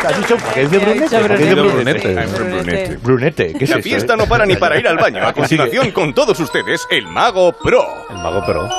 [0.08, 1.04] ¿Has dicho que es de ¿Qué brunete?
[1.04, 3.54] dicho ¿Por qué es de Brunete?
[3.54, 4.18] ¿qué es La fiesta eh?
[4.18, 5.20] no para ni para ir al baño.
[5.28, 5.58] A ¿Qué sigue?
[5.64, 7.86] continuación, con todos ustedes, el Mago Pro.
[8.10, 8.70] El Mago Pro.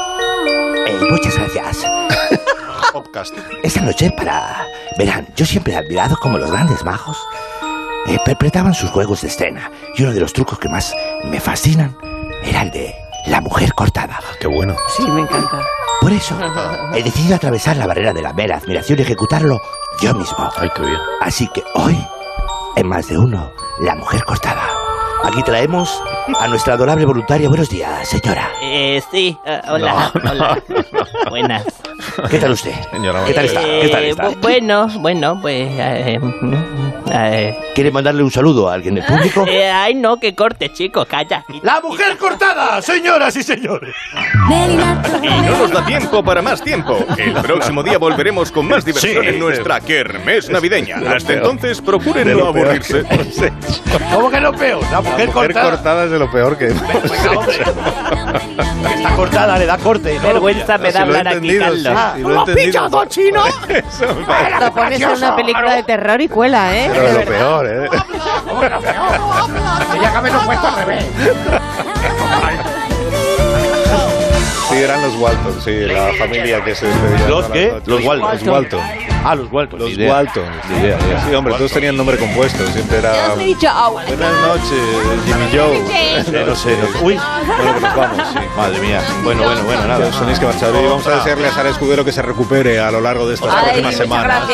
[1.02, 1.84] Eh, muchas gracias.
[3.62, 4.66] Esta noche para...
[4.98, 7.18] Verán, yo siempre he admirado cómo los grandes magos
[8.06, 9.70] interpretaban sus juegos de escena.
[9.96, 10.94] Y uno de los trucos que más
[11.24, 11.96] me fascinan
[12.42, 12.94] era el de
[13.26, 14.20] La mujer cortada.
[14.40, 14.74] Qué bueno.
[14.96, 15.60] Sí, me encanta.
[16.00, 16.36] Por eso,
[16.94, 19.60] he decidido atravesar la barrera de la mera admiración y ejecutarlo
[20.00, 20.50] yo mismo.
[20.56, 20.98] Ay, qué bien.
[21.20, 21.96] Así que hoy,
[22.76, 24.71] en más de uno, la mujer cortada.
[25.24, 26.02] Aquí traemos
[26.40, 27.48] a nuestra adorable voluntaria.
[27.48, 28.50] Buenos días, señora.
[28.60, 30.62] Eh, sí, eh, hola, hola.
[31.30, 31.64] Buenas.
[32.30, 32.74] ¿Qué tal usted?
[32.90, 33.60] Señora, ¿Qué tal está?
[33.62, 34.30] ¿Qué tal Eh, está?
[34.30, 35.68] bu- bueno, bueno, pues...
[35.78, 36.20] eh,
[37.12, 39.44] eh, ¿Quiere mandarle un saludo a alguien del público?
[39.48, 41.42] eh, ay, no, que corte, chico, calla.
[41.62, 43.94] ¡La mujer cortada, señoras y señores!
[45.22, 46.98] Y no nos da tiempo para más tiempo.
[47.16, 49.28] El próximo día volveremos con más diversión Sí.
[49.30, 50.96] en nuestra kermés navideña.
[50.96, 51.38] Hasta peor.
[51.38, 53.04] entonces, procuren no lo peor aburrirse.
[54.12, 54.82] ¿Cómo que no peor?
[54.90, 55.70] La mujer, La mujer cortada.
[55.70, 56.82] cortada es de lo peor que hemos.
[58.94, 60.14] Está cortada, le da corte.
[60.16, 60.22] ¿no?
[60.28, 61.78] Vergüenza me Si da lo hablar aquí, Carlos.
[61.78, 63.44] sí, sí, lo ¿Lo pillado, chino?
[63.68, 66.90] Eso parece Lo pones en una película de terror y cuela, ¿eh?
[66.92, 67.61] Pero lo verdad.
[67.62, 67.88] Peor, ¿eh?
[69.92, 71.06] Tenía que haberlo puesto al revés.
[74.72, 77.28] Sí, eran los Walton, sí, la familia que se despedía.
[77.28, 77.80] ¿Los qué?
[77.84, 78.30] Los Walton.
[78.32, 78.80] Los Walton.
[79.24, 79.78] Ah, los Walton.
[79.78, 80.12] Los idea.
[80.12, 80.44] Walton.
[80.80, 81.24] Idea, idea.
[81.28, 82.66] Sí, hombre, todos tenían nombre compuesto.
[82.68, 83.34] Siempre era.
[83.34, 84.80] Buenas noches,
[85.26, 85.78] Jimmy Joe.
[86.46, 87.04] No sé, no sé.
[87.04, 88.38] Uy, Bueno, que nos vamos, sí.
[88.56, 89.00] madre mía.
[89.22, 90.06] Bueno, bueno, bueno, nada.
[90.08, 90.70] Os tenéis que marchar.
[90.70, 93.54] Y vamos a desearle a Sara Escudero que se recupere a lo largo de estas
[93.54, 94.48] próximas semanas.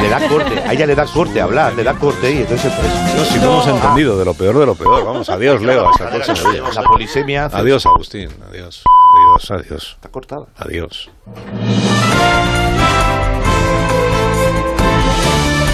[0.00, 3.14] Le da corte, a ella le da corte hablar, le da corte y entonces pues,
[3.16, 5.04] No, si no hemos entendido de lo peor de lo peor.
[5.04, 5.88] Vamos, adiós, Leo.
[5.88, 6.62] Hasta el próximo día.
[6.74, 8.28] la polisemia Adiós, Agustín.
[8.50, 8.82] Adiós.
[9.34, 9.82] Adiós, adiós.
[9.96, 10.46] Está cortada.
[10.56, 11.10] Adiós.